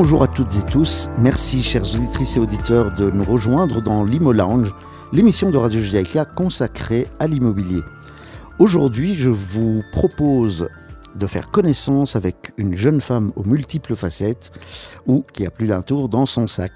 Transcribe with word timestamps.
Bonjour 0.00 0.22
à 0.22 0.28
toutes 0.28 0.54
et 0.54 0.62
tous. 0.62 1.10
Merci, 1.18 1.60
chers 1.60 1.82
auditrices 1.96 2.36
et 2.36 2.38
auditeurs, 2.38 2.94
de 2.94 3.10
nous 3.10 3.24
rejoindre 3.24 3.82
dans 3.82 4.04
l'Imo 4.04 4.30
Lounge, 4.30 4.72
l'émission 5.12 5.50
de 5.50 5.56
Radio 5.56 5.80
Judaïka 5.80 6.24
consacrée 6.24 7.08
à 7.18 7.26
l'immobilier. 7.26 7.80
Aujourd'hui, 8.60 9.16
je 9.16 9.28
vous 9.28 9.82
propose 9.90 10.68
de 11.16 11.26
faire 11.26 11.50
connaissance 11.50 12.14
avec 12.14 12.52
une 12.58 12.76
jeune 12.76 13.00
femme 13.00 13.32
aux 13.34 13.42
multiples 13.42 13.96
facettes 13.96 14.52
ou 15.08 15.24
qui 15.32 15.44
a 15.44 15.50
plus 15.50 15.66
d'un 15.66 15.82
tour 15.82 16.08
dans 16.08 16.26
son 16.26 16.46
sac. 16.46 16.72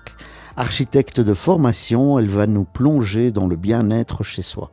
Architecte 0.57 1.21
de 1.21 1.33
formation, 1.33 2.19
elle 2.19 2.29
va 2.29 2.49
nous 2.49 2.65
plonger 2.65 3.31
dans 3.31 3.47
le 3.47 3.55
bien-être 3.55 4.25
chez 4.25 4.43
soi. 4.43 4.73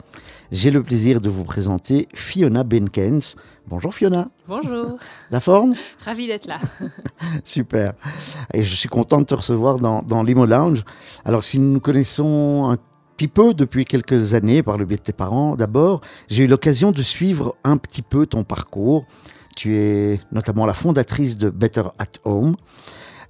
J'ai 0.52 0.72
le 0.72 0.82
plaisir 0.82 1.22
de 1.22 1.30
vous 1.30 1.44
présenter 1.44 2.08
Fiona 2.16 2.64
Benkens. 2.64 3.36
Bonjour 3.70 3.94
Fiona. 3.94 4.30
Bonjour. 4.48 4.98
La 5.30 5.40
forme? 5.40 5.76
Ravi 6.04 6.26
d'être 6.26 6.48
là. 6.48 6.58
Super. 7.44 7.94
Et 8.52 8.64
je 8.64 8.76
suis 8.76 8.90
content 8.90 9.20
de 9.20 9.26
te 9.26 9.36
recevoir 9.36 9.78
dans, 9.78 10.02
dans 10.02 10.24
l'Imo 10.24 10.48
Lounge. 10.48 10.84
Alors 11.24 11.44
si 11.44 11.60
nous 11.60 11.74
nous 11.74 11.80
connaissons 11.80 12.72
un 12.72 12.78
petit 13.16 13.28
peu 13.28 13.54
depuis 13.54 13.86
quelques 13.86 14.34
années 14.34 14.64
par 14.64 14.80
le 14.80 14.86
biais 14.86 14.98
de 14.98 15.04
tes 15.04 15.14
parents 15.14 15.56
d'abord, 15.56 16.02
j'ai 16.30 16.46
eu 16.46 16.48
l'occasion 16.48 16.92
de 16.92 17.04
suivre 17.04 17.58
un 17.64 17.78
petit 17.78 18.02
peu 18.02 18.26
ton 18.26 18.44
parcours. 18.44 19.06
Tu 19.56 19.76
es 19.76 20.20
notamment 20.32 20.66
la 20.66 20.74
fondatrice 20.74 21.38
de 21.38 21.52
Better 21.52 21.90
at 22.00 22.18
Home. 22.26 22.56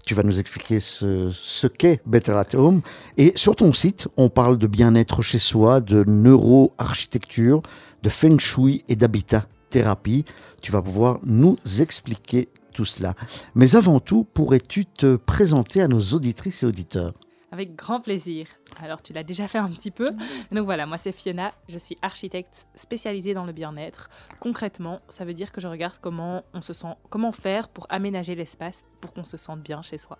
Tu 0.05 0.13
vas 0.13 0.23
nous 0.23 0.39
expliquer 0.39 0.79
ce, 0.79 1.31
ce 1.33 1.67
qu'est 1.67 2.01
Better 2.05 2.31
at 2.31 2.55
Home. 2.55 2.81
Et 3.17 3.33
sur 3.35 3.57
ton 3.57 3.73
site, 3.73 4.07
on 4.15 4.29
parle 4.29 4.57
de 4.57 4.67
bien-être 4.67 5.21
chez 5.21 5.37
soi, 5.37 5.81
de 5.81 6.05
neuroarchitecture, 6.07 7.61
de 8.03 8.09
feng 8.09 8.39
shui 8.39 8.85
et 8.87 8.95
d'habitat 8.95 9.45
thérapie. 9.69 10.25
Tu 10.61 10.71
vas 10.71 10.81
pouvoir 10.81 11.19
nous 11.23 11.57
expliquer 11.79 12.49
tout 12.73 12.85
cela. 12.85 13.13
Mais 13.55 13.75
avant 13.75 13.99
tout, 13.99 14.23
pourrais-tu 14.23 14.85
te 14.85 15.15
présenter 15.15 15.81
à 15.81 15.87
nos 15.87 15.99
auditrices 15.99 16.63
et 16.63 16.65
auditeurs? 16.65 17.13
Avec 17.51 17.75
grand 17.75 17.99
plaisir. 17.99 18.47
Alors, 18.79 19.01
tu 19.01 19.11
l'as 19.11 19.23
déjà 19.23 19.47
fait 19.47 19.57
un 19.57 19.71
petit 19.71 19.89
peu. 19.89 20.05
Donc 20.51 20.65
voilà, 20.65 20.85
moi 20.85 20.97
c'est 20.97 21.11
Fiona, 21.11 21.51
je 21.67 21.79
suis 21.79 21.97
architecte 22.01 22.67
spécialisée 22.75 23.33
dans 23.33 23.45
le 23.45 23.53
bien-être. 23.53 24.09
Concrètement, 24.39 25.01
ça 25.09 25.25
veut 25.25 25.33
dire 25.33 25.51
que 25.51 25.59
je 25.59 25.67
regarde 25.67 25.95
comment 25.99 26.43
on 26.53 26.61
se 26.61 26.73
sent, 26.73 26.93
comment 27.09 27.31
faire 27.31 27.69
pour 27.69 27.87
aménager 27.89 28.35
l'espace 28.35 28.83
pour 29.01 29.13
qu'on 29.13 29.23
se 29.23 29.37
sente 29.37 29.61
bien 29.61 29.81
chez 29.81 29.97
soi. 29.97 30.19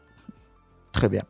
Très 0.91 1.07
bien. 1.07 1.21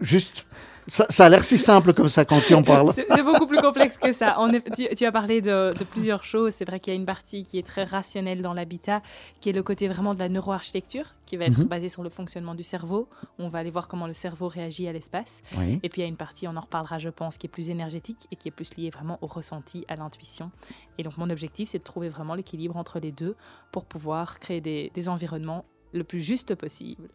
Juste 0.00 0.46
ça, 0.86 1.06
ça, 1.08 1.26
a 1.26 1.28
l'air 1.28 1.44
si 1.44 1.56
simple 1.58 1.92
comme 1.94 2.08
ça 2.08 2.24
quand 2.24 2.40
tu 2.40 2.54
en 2.54 2.62
parles. 2.62 2.92
C'est 2.94 3.22
beaucoup 3.22 3.46
plus 3.46 3.58
complexe 3.60 3.96
que 3.98 4.12
ça. 4.12 4.36
On 4.38 4.50
est, 4.50 4.62
tu, 4.74 4.94
tu, 4.94 5.04
as 5.04 5.12
parlé 5.12 5.40
de, 5.40 5.72
de 5.78 5.84
plusieurs 5.84 6.24
choses. 6.24 6.52
C'est 6.54 6.64
vrai 6.64 6.80
qu'il 6.80 6.92
y 6.92 6.96
a 6.96 6.98
une 6.98 7.06
partie 7.06 7.44
qui 7.44 7.58
est 7.58 7.66
très 7.66 7.84
rationnelle 7.84 8.42
dans 8.42 8.52
l'habitat, 8.54 9.02
qui 9.40 9.48
est 9.50 9.52
le 9.52 9.62
côté 9.62 9.88
vraiment 9.88 10.14
de 10.14 10.20
la 10.20 10.28
neuroarchitecture, 10.28 11.14
qui 11.26 11.36
va 11.36 11.46
être 11.46 11.58
Mhm. 11.58 11.64
basée 11.66 11.88
sur 11.88 12.02
le 12.02 12.10
fonctionnement 12.10 12.54
du 12.54 12.62
cerveau. 12.62 13.08
On 13.38 13.48
va 13.48 13.60
aller 13.60 13.70
voir 13.70 13.88
comment 13.88 14.06
le 14.06 14.14
cerveau 14.14 14.48
réagit 14.48 14.86
à 14.88 14.92
l'espace. 14.92 15.42
Oui. 15.56 15.80
Et 15.82 15.88
puis 15.88 16.00
il 16.00 16.04
y 16.04 16.06
a 16.06 16.08
une 16.08 16.16
partie, 16.16 16.46
on 16.48 16.56
en 16.56 16.60
reparlera, 16.60 16.98
je 16.98 17.08
pense, 17.08 17.38
qui 17.38 17.46
est 17.46 17.50
plus 17.50 17.70
énergétique 17.70 18.26
et 18.30 18.36
qui 18.36 18.48
est 18.48 18.50
plus 18.52 18.76
liée 18.76 18.90
vraiment 18.90 19.18
au 19.22 19.26
ressenti, 19.26 19.84
à 19.88 19.96
l'intuition. 19.96 20.50
Et 20.98 21.02
donc 21.02 21.16
mon 21.16 21.30
objectif, 21.30 21.68
c'est 21.70 21.78
de 21.78 21.84
trouver 21.84 22.08
vraiment 22.08 22.34
l'équilibre 22.34 22.76
entre 22.76 22.98
les 23.00 23.12
deux 23.12 23.36
pour 23.72 23.84
pouvoir 23.84 24.38
créer 24.38 24.60
des, 24.60 24.90
des 24.94 25.08
environnements 25.08 25.64
le 25.92 26.04
plus 26.04 26.20
juste 26.20 26.54
possible. 26.54 27.08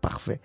Parfait. 0.00 0.40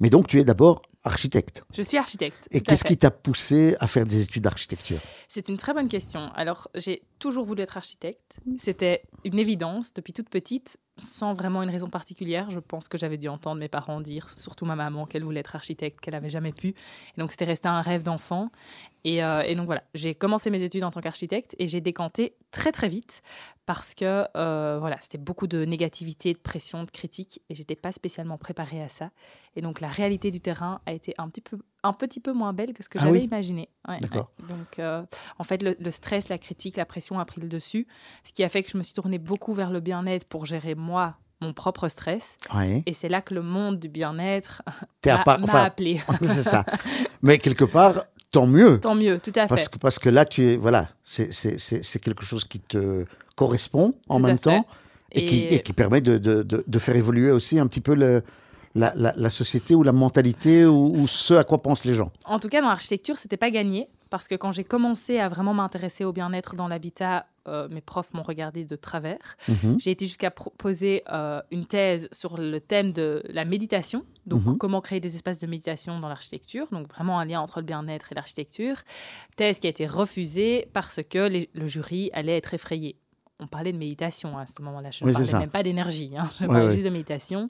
Mais 0.00 0.10
donc, 0.10 0.26
tu 0.26 0.38
es 0.38 0.44
d'abord 0.44 0.82
architecte. 1.08 1.64
Je 1.74 1.82
suis 1.82 1.96
architecte. 1.96 2.48
Et 2.50 2.60
qu'est-ce 2.60 2.84
qui 2.84 2.96
t'a 2.96 3.10
poussé 3.10 3.76
à 3.80 3.86
faire 3.86 4.06
des 4.06 4.22
études 4.22 4.44
d'architecture? 4.44 4.98
C'est 5.28 5.48
une 5.48 5.56
très 5.56 5.74
bonne 5.74 5.88
question. 5.88 6.30
Alors, 6.34 6.68
j'ai 6.74 7.02
toujours 7.18 7.44
voulu 7.44 7.62
être 7.62 7.76
architecte. 7.76 8.36
C'était 8.58 9.02
une 9.24 9.38
évidence 9.38 9.92
depuis 9.92 10.12
toute 10.12 10.28
petite, 10.28 10.78
sans 10.98 11.34
vraiment 11.34 11.62
une 11.62 11.70
raison 11.70 11.88
particulière. 11.88 12.50
Je 12.50 12.58
pense 12.58 12.88
que 12.88 12.98
j'avais 12.98 13.16
dû 13.16 13.28
entendre 13.28 13.60
mes 13.60 13.68
parents 13.68 14.00
dire, 14.00 14.28
surtout 14.36 14.64
ma 14.64 14.76
maman, 14.76 15.06
qu'elle 15.06 15.24
voulait 15.24 15.40
être 15.40 15.56
architecte, 15.56 16.00
qu'elle 16.00 16.14
n'avait 16.14 16.30
jamais 16.30 16.52
pu. 16.52 16.68
Et 16.68 17.20
donc, 17.20 17.30
c'était 17.30 17.44
resté 17.44 17.68
un 17.68 17.82
rêve 17.82 18.02
d'enfant. 18.02 18.50
Et, 19.04 19.22
euh, 19.22 19.42
et 19.42 19.54
donc, 19.54 19.66
voilà, 19.66 19.82
j'ai 19.94 20.14
commencé 20.14 20.50
mes 20.50 20.62
études 20.62 20.84
en 20.84 20.90
tant 20.90 21.00
qu'architecte 21.00 21.54
et 21.58 21.68
j'ai 21.68 21.80
décanté 21.80 22.34
très, 22.50 22.72
très 22.72 22.88
vite 22.88 23.22
parce 23.66 23.94
que, 23.94 24.24
euh, 24.36 24.78
voilà, 24.80 24.96
c'était 25.00 25.18
beaucoup 25.18 25.46
de 25.46 25.64
négativité, 25.64 26.32
de 26.32 26.38
pression, 26.38 26.84
de 26.84 26.90
critique 26.90 27.40
et 27.48 27.54
j'étais 27.54 27.76
pas 27.76 27.92
spécialement 27.92 28.38
préparée 28.38 28.82
à 28.82 28.88
ça. 28.88 29.10
Et 29.56 29.60
donc, 29.60 29.80
la 29.80 29.88
réalité 29.88 30.30
du 30.30 30.40
terrain 30.40 30.80
a 30.86 30.92
été 30.92 31.14
un 31.18 31.28
petit 31.28 31.40
peu, 31.40 31.58
un 31.84 31.92
petit 31.92 32.20
peu 32.20 32.32
moins 32.32 32.52
belle 32.52 32.72
que 32.74 32.82
ce 32.82 32.88
que 32.88 32.98
Ah 32.98 33.04
j'avais 33.04 33.18
oui 33.20 33.24
imaginé. 33.24 33.68
Ouais. 33.88 33.98
Donc, 34.00 34.78
euh, 34.78 35.02
en 35.38 35.44
fait, 35.44 35.62
le, 35.62 35.76
le 35.78 35.90
stress, 35.90 36.28
la 36.28 36.38
critique, 36.38 36.76
la 36.76 36.84
pression 36.84 37.18
a 37.18 37.24
pris 37.24 37.40
le 37.40 37.48
dessus, 37.48 37.86
ce 38.24 38.32
qui 38.32 38.42
a 38.44 38.48
fait 38.48 38.62
que 38.62 38.70
je 38.70 38.76
me 38.78 38.82
suis 38.82 38.94
tournée 38.94 39.18
beaucoup 39.18 39.54
vers 39.54 39.70
le 39.70 39.80
bien-être 39.80 40.26
pour 40.26 40.44
gérer 40.46 40.74
moi 40.74 41.16
mon 41.40 41.52
propre 41.52 41.86
stress. 41.88 42.36
Et 42.86 42.94
c'est 42.94 43.08
là 43.08 43.20
que 43.20 43.32
le 43.32 43.42
monde 43.42 43.78
du 43.78 43.88
bien-être 43.88 44.62
m'a 45.06 45.38
m'a 45.38 45.44
enfin, 45.44 45.62
appelé. 45.64 46.00
c'est 46.20 46.42
ça. 46.42 46.64
Mais 47.22 47.38
quelque 47.38 47.64
part, 47.64 48.06
tant 48.32 48.46
mieux. 48.46 48.80
Tant 48.80 48.96
mieux, 48.96 49.20
tout 49.20 49.30
à 49.36 49.42
fait. 49.42 49.48
Parce 49.48 49.68
que, 49.68 49.78
parce 49.78 49.98
que 50.00 50.08
là, 50.08 50.24
tu 50.24 50.50
es, 50.50 50.56
voilà, 50.56 50.88
c'est- 51.04 51.32
quelque 52.00 52.24
chose 52.24 52.44
qui 52.44 52.58
te 52.58 53.04
correspond 53.36 53.94
en 54.08 54.18
Tout 54.18 54.26
même 54.26 54.38
temps 54.40 54.66
et, 55.12 55.24
qui, 55.26 55.36
Et- 55.44 55.54
et 55.54 55.60
qui 55.62 55.72
permet 55.72 56.00
de, 56.00 56.18
de- 56.18 56.42
de- 56.42 56.64
de 56.66 56.78
faire 56.80 56.96
évoluer 56.96 57.30
aussi 57.30 57.58
un 57.60 57.68
petit 57.68 57.80
peu 57.80 57.94
le- 57.94 58.24
la, 58.74 58.92
la- 58.96 59.14
la 59.16 59.30
société 59.30 59.74
ou 59.74 59.82
la 59.82 59.92
mentalité 59.92 60.64
ou, 60.66 60.94
ou 60.96 61.06
ce 61.08 61.34
à 61.34 61.44
quoi 61.44 61.62
pensent 61.62 61.84
les 61.84 61.94
gens. 61.94 62.10
En 62.24 62.38
tout 62.38 62.48
cas, 62.48 62.60
dans 62.60 62.68
l'architecture, 62.68 63.16
c'était 63.18 63.36
pas 63.36 63.50
gagné 63.50 63.88
parce 64.10 64.26
que 64.26 64.34
quand 64.34 64.52
j'ai 64.52 64.64
commencé 64.64 65.18
à 65.18 65.28
vraiment 65.28 65.52
m'intéresser 65.54 66.04
au 66.04 66.12
bien-être 66.12 66.54
dans 66.54 66.66
l'habitat, 66.68 67.26
euh, 67.46 67.68
mes 67.70 67.80
profs 67.82 68.12
m'ont 68.14 68.22
regardé 68.22 68.64
de 68.64 68.76
travers. 68.76 69.36
Mhm. 69.48 69.76
J'ai 69.78 69.90
été 69.90 70.06
jusqu'à 70.06 70.30
proposer 70.30 71.02
euh, 71.12 71.40
une 71.50 71.66
thèse 71.66 72.08
sur 72.12 72.38
le 72.38 72.58
thème 72.60 72.90
de 72.92 73.22
la 73.28 73.44
méditation, 73.44 74.04
donc 74.26 74.44
Mhm. 74.46 74.58
comment 74.58 74.80
créer 74.80 75.00
des 75.00 75.14
espaces 75.14 75.38
de 75.38 75.46
méditation 75.46 75.98
dans 76.00 76.08
l'architecture, 76.08 76.66
donc 76.72 76.88
vraiment 76.88 77.18
un 77.18 77.24
lien 77.26 77.40
entre 77.40 77.60
le 77.60 77.66
bien-être 77.66 78.12
et 78.12 78.14
l'architecture. 78.14 78.76
Thèse 79.36 79.58
qui 79.58 79.66
a 79.66 79.70
été 79.70 79.86
refusée 79.86 80.68
parce 80.72 81.00
que 81.02 81.28
les- 81.28 81.50
le 81.54 81.66
jury 81.66 82.10
allait 82.14 82.36
être 82.36 82.54
effrayé. 82.54 82.96
On 83.40 83.46
parlait 83.46 83.72
de 83.72 83.78
méditation 83.78 84.36
à 84.36 84.46
ce 84.46 84.60
moment-là, 84.62 84.90
je 84.90 85.04
ne 85.04 85.08
Oui, 85.10 85.14
parlais 85.14 85.32
même 85.38 85.50
pas 85.50 85.62
d'énergie, 85.62 86.10
hein, 86.18 86.28
je 86.38 86.42
Ouais, 86.44 86.48
parlais 86.48 86.64
ouais. 86.66 86.72
juste 86.72 86.84
de 86.84 86.90
méditation. 86.90 87.48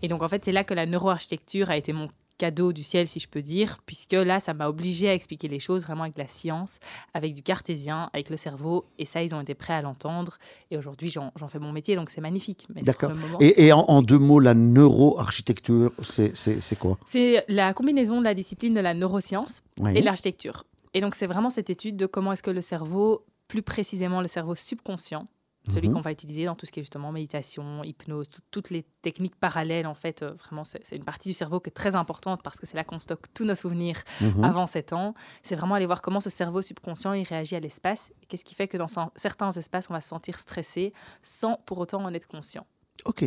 Et 0.00 0.06
donc 0.08 0.22
en 0.22 0.28
fait, 0.28 0.44
c'est 0.44 0.52
là 0.52 0.62
que 0.62 0.74
la 0.74 0.86
neuroarchitecture 0.86 1.70
a 1.70 1.76
été 1.76 1.92
mon 1.92 2.08
cadeau 2.38 2.72
du 2.72 2.82
ciel, 2.84 3.06
si 3.08 3.18
je 3.20 3.28
peux 3.28 3.42
dire, 3.42 3.78
puisque 3.86 4.12
là, 4.12 4.38
ça 4.40 4.54
m'a 4.54 4.68
obligé 4.68 5.08
à 5.08 5.14
expliquer 5.14 5.48
les 5.48 5.58
choses 5.60 5.84
vraiment 5.84 6.02
avec 6.02 6.18
la 6.18 6.26
science, 6.28 6.78
avec 7.14 7.32
du 7.34 7.42
cartésien, 7.42 8.10
avec 8.12 8.28
le 8.30 8.36
cerveau, 8.36 8.86
et 8.98 9.04
ça, 9.04 9.22
ils 9.22 9.34
ont 9.34 9.40
été 9.40 9.54
prêts 9.54 9.72
à 9.74 9.82
l'entendre. 9.82 10.38
Et 10.70 10.76
aujourd'hui, 10.76 11.10
j'en 11.10 11.32
fais 11.48 11.58
mon 11.60 11.70
métier, 11.72 11.94
donc 11.96 12.10
c'est 12.10 12.20
magnifique. 12.20 12.66
D'accord. 12.70 13.12
Et, 13.40 13.66
et 13.66 13.72
en, 13.72 13.80
en 13.80 14.02
deux 14.02 14.18
mots, 14.18 14.40
la 14.40 14.54
neuroarchitecture, 14.54 15.92
c'est 16.02 16.78
quoi? 16.78 16.98
C'est 17.06 17.44
la 17.48 17.72
combinaison 17.72 18.18
de 18.20 18.24
la 18.24 18.34
discipline 18.34 18.74
de 18.74 18.80
la 18.80 18.94
neuroscience 18.94 19.62
Oui. 19.78 19.92
et 19.96 20.00
de 20.00 20.04
l'architecture. 20.04 20.64
Et 20.92 21.00
donc, 21.00 21.14
c'est 21.16 21.26
vraiment 21.26 21.50
cette 21.50 21.70
étude 21.70 21.96
de 21.96 22.06
comment 22.06 22.32
est-ce 22.32 22.42
que 22.42 22.50
le 22.52 22.62
cerveau, 22.62 23.24
plus 23.48 23.62
précisément 23.62 24.20
le 24.20 24.28
cerveau 24.28 24.54
subconscient, 24.54 25.24
celui 25.70 25.88
Mhm. 25.88 25.94
qu'on 25.94 26.00
va 26.02 26.12
utiliser 26.12 26.44
dans 26.44 26.54
tout 26.54 26.66
ce 26.66 26.72
qui 26.72 26.80
est 26.80 26.82
justement 26.82 27.10
méditation, 27.10 27.82
hypnose, 27.84 28.28
tout- 28.28 28.42
toutes 28.50 28.68
les 28.70 28.84
techniques 29.02 29.36
parallèles, 29.36 29.86
en 29.86 29.94
fait, 29.94 30.22
euh, 30.22 30.32
vraiment, 30.32 30.62
c'est 30.64 30.82
une 30.94 31.04
partie 31.04 31.28
du 31.30 31.34
cerveau 31.34 31.58
qui 31.60 31.70
est 31.70 31.72
très 31.72 31.94
importante 31.96 32.42
parce 32.42 32.58
que 32.58 32.66
c'est 32.66 32.76
là 32.76 32.84
qu'on 32.84 32.98
stocke 32.98 33.32
tous 33.32 33.44
nos 33.44 33.54
souvenirs 33.54 34.02
Mhm. 34.20 34.44
avant 34.44 34.66
7 34.66 34.92
ans. 34.92 35.14
C'est 35.42 35.56
vraiment 35.56 35.74
aller 35.76 35.86
voir 35.86 36.02
comment 36.02 36.20
ce 36.20 36.28
cerveau 36.30 36.60
subconscient 36.60 37.14
il 37.14 37.26
réagit 37.26 37.56
à 37.56 37.60
l'espace. 37.60 38.12
Qu'est-ce 38.28 38.44
qui 38.44 38.54
fait 38.54 38.68
que 38.68 38.76
dans 38.76 38.86
cer- 38.88 39.10
certains 39.16 39.52
espaces, 39.52 39.88
on 39.88 39.94
va 39.94 40.02
se 40.02 40.08
sentir 40.08 40.38
stressé 40.38 40.92
sans 41.22 41.56
pour 41.64 41.78
autant 41.78 42.02
en 42.04 42.12
être 42.12 42.26
conscient. 42.28 42.66
Ok. 43.06 43.24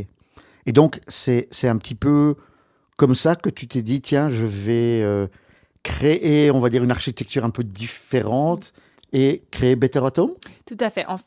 Et 0.68 0.72
donc, 0.74 1.00
c'est 1.08 1.48
c'est 1.50 1.68
un 1.70 1.78
petit 1.78 1.96
peu 1.96 2.36
comme 2.98 3.16
ça 3.16 3.36
que 3.36 3.50
tu 3.50 3.68
t'es 3.68 3.82
dit, 3.82 4.02
tiens, 4.02 4.30
je 4.30 4.46
vais 4.46 5.02
euh, 5.04 5.28
créer, 5.84 6.52
on 6.52 6.60
va 6.60 6.70
dire, 6.70 6.84
une 6.84 6.92
architecture 6.92 7.46
un 7.46 7.50
peu 7.50 7.64
différente 7.64 8.74
et 9.14 9.44
créer 9.52 9.76
Better 9.76 10.00
at 10.00 10.20
Home 10.20 10.34
Tout 10.66 10.78
à 10.80 10.90
fait. 10.90 11.06
En- 11.08 11.18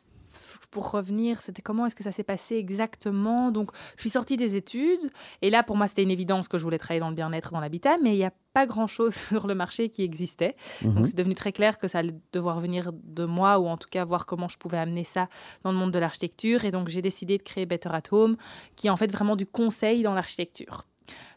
pour 0.70 0.92
revenir, 0.92 1.40
c'était 1.40 1.62
comment 1.62 1.84
est-ce 1.86 1.96
que 1.96 2.04
ça 2.04 2.12
s'est 2.12 2.22
passé 2.22 2.54
exactement? 2.54 3.50
Donc, 3.50 3.72
je 3.96 4.02
suis 4.02 4.10
sortie 4.10 4.36
des 4.36 4.54
études 4.54 5.10
et 5.42 5.50
là, 5.50 5.64
pour 5.64 5.76
moi, 5.76 5.88
c'était 5.88 6.04
une 6.04 6.12
évidence 6.12 6.46
que 6.46 6.58
je 6.58 6.62
voulais 6.62 6.78
travailler 6.78 7.00
dans 7.00 7.08
le 7.08 7.16
bien-être, 7.16 7.50
dans 7.50 7.58
l'habitat, 7.58 7.96
mais 8.00 8.14
il 8.14 8.18
n'y 8.18 8.24
a 8.24 8.32
pas 8.52 8.66
grand-chose 8.66 9.14
sur 9.28 9.48
le 9.48 9.56
marché 9.56 9.88
qui 9.88 10.04
existait. 10.04 10.54
Mhm. 10.82 10.94
Donc, 10.94 11.06
c'est 11.08 11.16
devenu 11.16 11.34
très 11.34 11.50
clair 11.50 11.76
que 11.78 11.88
ça 11.88 11.98
allait 11.98 12.14
devoir 12.32 12.60
venir 12.60 12.92
de 12.92 13.24
moi 13.24 13.58
ou 13.58 13.66
en 13.66 13.76
tout 13.76 13.88
cas 13.90 14.04
voir 14.04 14.26
comment 14.26 14.46
je 14.46 14.58
pouvais 14.58 14.78
amener 14.78 15.02
ça 15.02 15.28
dans 15.64 15.72
le 15.72 15.78
monde 15.78 15.90
de 15.90 15.98
l'architecture. 15.98 16.64
Et 16.64 16.70
donc, 16.70 16.88
j'ai 16.88 17.02
décidé 17.02 17.36
de 17.36 17.42
créer 17.42 17.66
Better 17.66 17.90
at 17.92 18.02
Home, 18.12 18.36
qui 18.76 18.86
est 18.86 18.90
en 18.90 18.96
fait 18.96 19.10
vraiment 19.10 19.34
du 19.34 19.46
conseil 19.46 20.02
dans 20.04 20.14
l'architecture. 20.14 20.84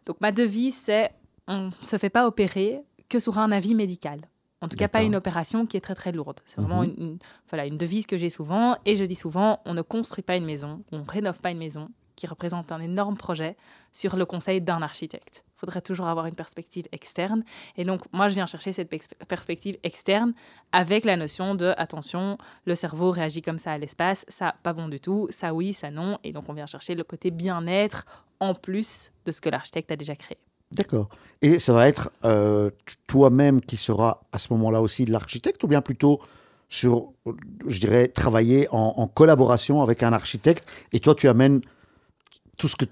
Donc, 0.05 0.21
ma 0.21 0.31
devise, 0.31 0.75
c'est 0.77 1.09
on 1.47 1.67
ne 1.69 1.71
se 1.81 1.97
fait 1.97 2.11
pas 2.11 2.27
opérer 2.27 2.81
que 3.09 3.17
sur 3.17 3.39
un 3.39 3.51
avis 3.51 3.73
médical. 3.73 4.19
En 4.63 4.69
tout 4.69 4.77
cas, 4.77 4.87
pas 4.87 5.03
une 5.03 5.15
opération 5.15 5.65
qui 5.65 5.77
est 5.77 5.81
très 5.81 5.95
très 5.95 6.11
lourde. 6.11 6.39
C'est 6.45 6.59
vraiment 6.61 6.81
Mhm. 6.83 6.93
une, 6.97 7.03
une- 7.07 7.19
voilà, 7.49 7.65
une 7.65 7.77
devise 7.77 8.05
que 8.05 8.17
j'ai 8.17 8.29
souvent. 8.29 8.77
Et 8.85 8.95
je 8.95 9.03
dis 9.03 9.15
souvent, 9.15 9.59
on 9.65 9.73
ne 9.73 9.81
construit 9.81 10.23
pas 10.23 10.35
une 10.35 10.45
maison, 10.45 10.83
on 10.91 11.03
rénove 11.03 11.39
pas 11.39 11.51
une 11.51 11.57
maison, 11.57 11.89
qui 12.15 12.27
représente 12.27 12.71
un 12.71 12.79
énorme 12.79 13.17
projet 13.17 13.57
sur 13.91 14.15
le 14.15 14.25
conseil 14.25 14.61
d'un 14.61 14.81
architecte. 14.83 15.43
Il 15.55 15.59
faudrait 15.59 15.81
toujours 15.81 16.07
avoir 16.07 16.25
une 16.27 16.35
perspective 16.35 16.85
externe. 16.91 17.43
Et 17.75 17.85
donc, 17.85 18.01
moi, 18.13 18.29
je 18.29 18.35
viens 18.35 18.45
chercher 18.45 18.71
cette 18.71 18.89
perspective 19.27 19.77
externe 19.83 20.33
avec 20.71 21.05
la 21.05 21.15
notion 21.17 21.55
de, 21.55 21.73
attention, 21.77 22.37
le 22.65 22.75
cerveau 22.75 23.09
réagit 23.11 23.41
comme 23.41 23.57
ça 23.57 23.71
à 23.71 23.77
l'espace, 23.77 24.25
ça, 24.27 24.55
pas 24.61 24.73
bon 24.73 24.87
du 24.89 24.99
tout, 24.99 25.27
ça 25.31 25.53
oui, 25.53 25.73
ça 25.73 25.89
non. 25.89 26.19
Et 26.23 26.31
donc, 26.33 26.45
on 26.49 26.53
vient 26.53 26.67
chercher 26.67 26.93
le 26.95 27.03
côté 27.03 27.31
bien-être 27.31 28.05
en 28.39 28.53
plus 28.53 29.11
de 29.25 29.31
ce 29.31 29.41
que 29.41 29.49
l'architecte 29.49 29.91
a 29.91 29.95
déjà 29.95 30.15
créé. 30.15 30.37
D'accord. 30.73 31.09
Et 31.41 31.59
ça 31.59 31.73
va 31.73 31.87
être 31.87 32.11
euh, 32.25 32.71
toi-même 33.07 33.61
qui 33.61 33.77
sera 33.77 34.21
à 34.31 34.37
ce 34.37 34.47
moment-là 34.53 34.81
aussi 34.81 35.05
l'architecte 35.05 35.63
ou 35.63 35.67
bien 35.67 35.81
plutôt 35.81 36.19
sur, 36.69 37.11
je 37.67 37.79
dirais, 37.79 38.07
travailler 38.07 38.67
en, 38.71 39.07
collaboration 39.07 39.83
avec 39.83 40.01
un 40.01 40.11
architecte 40.13 40.65
et 40.91 40.99
toi 40.99 41.13
tu 41.13 41.27
amènes 41.27 41.61
tout 42.57 42.67
ce 42.67 42.75
que 42.75 42.85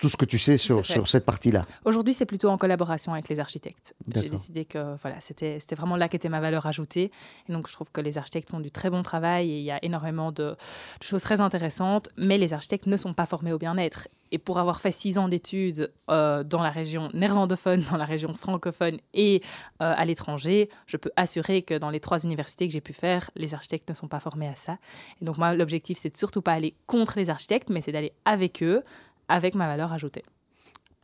tout 0.00 0.08
ce 0.08 0.16
que 0.16 0.24
tu 0.24 0.38
sais 0.38 0.56
sur, 0.56 0.84
sur 0.84 1.06
cette 1.06 1.24
partie-là 1.24 1.66
Aujourd'hui, 1.84 2.14
c'est 2.14 2.26
plutôt 2.26 2.48
en 2.48 2.56
collaboration 2.56 3.12
avec 3.12 3.28
les 3.28 3.38
architectes. 3.38 3.94
J'ai 4.14 4.28
décidé 4.28 4.64
que 4.64 4.96
voilà, 5.02 5.20
c'était 5.20 5.58
vraiment 5.76 5.96
là 5.96 6.08
qu'était 6.08 6.28
ma 6.28 6.40
valeur 6.40 6.66
ajoutée. 6.66 7.10
Et 7.48 7.52
donc, 7.52 7.68
je 7.68 7.72
trouve 7.72 7.90
que 7.92 8.00
les 8.00 8.18
architectes 8.18 8.50
font 8.50 8.60
du 8.60 8.70
très 8.70 8.90
bon 8.90 9.02
travail 9.02 9.50
et 9.50 9.58
il 9.58 9.64
y 9.64 9.70
a 9.70 9.78
énormément 9.84 10.32
de, 10.32 10.56
choses 11.02 11.22
très 11.22 11.40
intéressantes, 11.40 12.08
mais 12.16 12.38
les 12.38 12.52
architectes 12.52 12.86
ne 12.86 12.96
sont 12.96 13.14
pas 13.14 13.26
formés 13.26 13.52
au 13.52 13.58
bien-être. 13.58 14.08
Et 14.32 14.38
pour 14.38 14.58
avoir 14.58 14.80
fait 14.80 14.92
six 14.92 15.18
ans 15.18 15.28
d'études 15.28 15.92
euh, 16.08 16.44
dans 16.44 16.62
la 16.62 16.70
région 16.70 17.10
néerlandophone, 17.12 17.84
dans 17.90 17.96
la 17.96 18.04
région 18.04 18.32
francophone 18.34 18.98
et 19.12 19.42
euh, 19.82 19.92
à 19.96 20.04
l'étranger, 20.04 20.70
je 20.86 20.96
peux 20.96 21.10
assurer 21.16 21.62
que 21.62 21.76
dans 21.76 21.90
les 21.90 22.00
trois 22.00 22.22
universités 22.22 22.66
que 22.68 22.72
j'ai 22.72 22.80
pu 22.80 22.92
faire, 22.92 23.30
les 23.34 23.54
architectes 23.54 23.88
ne 23.88 23.94
sont 23.94 24.08
pas 24.08 24.20
formés 24.20 24.46
à 24.46 24.54
ça. 24.54 24.78
Et 25.20 25.24
donc 25.24 25.36
moi, 25.36 25.54
l'objectif, 25.54 25.98
c'est 25.98 26.10
de 26.10 26.16
surtout 26.16 26.42
pas 26.42 26.52
aller 26.52 26.74
contre 26.86 27.18
les 27.18 27.28
architectes, 27.28 27.70
mais 27.70 27.80
c'est 27.80 27.92
d'aller 27.92 28.12
avec 28.24 28.62
eux, 28.62 28.84
avec 29.30 29.54
ma 29.54 29.66
valeur 29.66 29.92
ajoutée. 29.92 30.24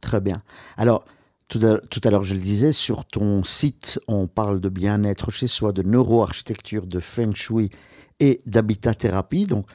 Très 0.00 0.20
bien. 0.20 0.42
Alors, 0.76 1.04
tout 1.48 1.60
à, 1.60 2.10
l'heure, 2.10 2.24
je 2.24 2.34
le 2.34 2.40
disais, 2.40 2.72
sur 2.72 3.04
ton 3.04 3.44
site, 3.44 4.00
on 4.08 4.26
parle 4.26 4.60
de 4.60 4.68
bien-être 4.68 5.30
chez 5.30 5.46
soi, 5.46 5.72
de 5.72 5.82
neuroarchitecture, 5.82 6.86
de 6.86 6.98
feng 6.98 7.34
shui 7.34 7.70
et 8.18 8.42
d'habitat-thérapie. 8.46 9.46
Donc, 9.46 9.66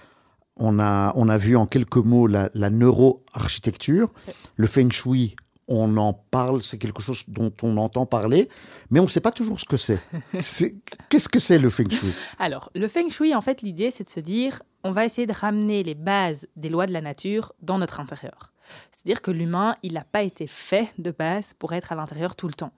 on 0.57 0.79
a, 0.79 1.13
on 1.15 1.29
a 1.29 1.37
vu 1.37 1.55
en 1.55 1.65
quelques 1.65 1.95
mots 1.97 2.27
la, 2.27 2.49
la 2.53 2.69
neuroarchitecture. 2.69 4.11
Le 4.57 4.67
feng 4.67 4.91
shui, 4.91 5.35
on 5.67 5.97
en 5.97 6.13
parle, 6.13 6.63
c'est 6.63 6.77
quelque 6.77 7.01
chose 7.01 7.23
dont 7.27 7.53
on 7.61 7.77
entend 7.77 8.05
parler, 8.05 8.49
mais 8.89 8.99
on 8.99 9.03
ne 9.03 9.09
sait 9.09 9.21
pas 9.21 9.31
toujours 9.31 9.59
ce 9.59 9.65
que 9.65 9.77
c'est. 9.77 9.99
Qu'est-ce 11.09 11.29
que 11.29 11.39
c'est 11.39 11.59
le 11.59 11.69
feng 11.69 11.89
shui? 11.89 12.13
Alors, 12.39 12.69
le 12.75 12.87
feng 12.87 13.09
shui, 13.09 13.33
en 13.35 13.41
fait, 13.41 13.61
l'idée, 13.61 13.91
c'est 13.91 14.03
de 14.03 14.09
se 14.09 14.19
dire, 14.19 14.61
on 14.83 14.91
va 14.91 15.05
essayer 15.05 15.27
de 15.27 15.33
ramener 15.33 15.83
les 15.83 15.95
bases 15.95 16.47
des 16.55 16.69
lois 16.69 16.87
de 16.87 16.93
la 16.93 17.01
nature 17.01 17.53
dans 17.61 17.77
notre 17.77 17.99
intérieur. 17.99 18.51
C'est-à-dire 18.91 19.21
que 19.21 19.31
l'humain, 19.31 19.75
il 19.83 19.93
n'a 19.93 20.03
pas 20.03 20.23
été 20.23 20.47
fait 20.47 20.91
de 20.97 21.11
base 21.11 21.53
pour 21.53 21.73
être 21.73 21.91
à 21.91 21.95
l'intérieur 21.95 22.35
tout 22.35 22.47
le 22.47 22.53
temps. 22.53 22.73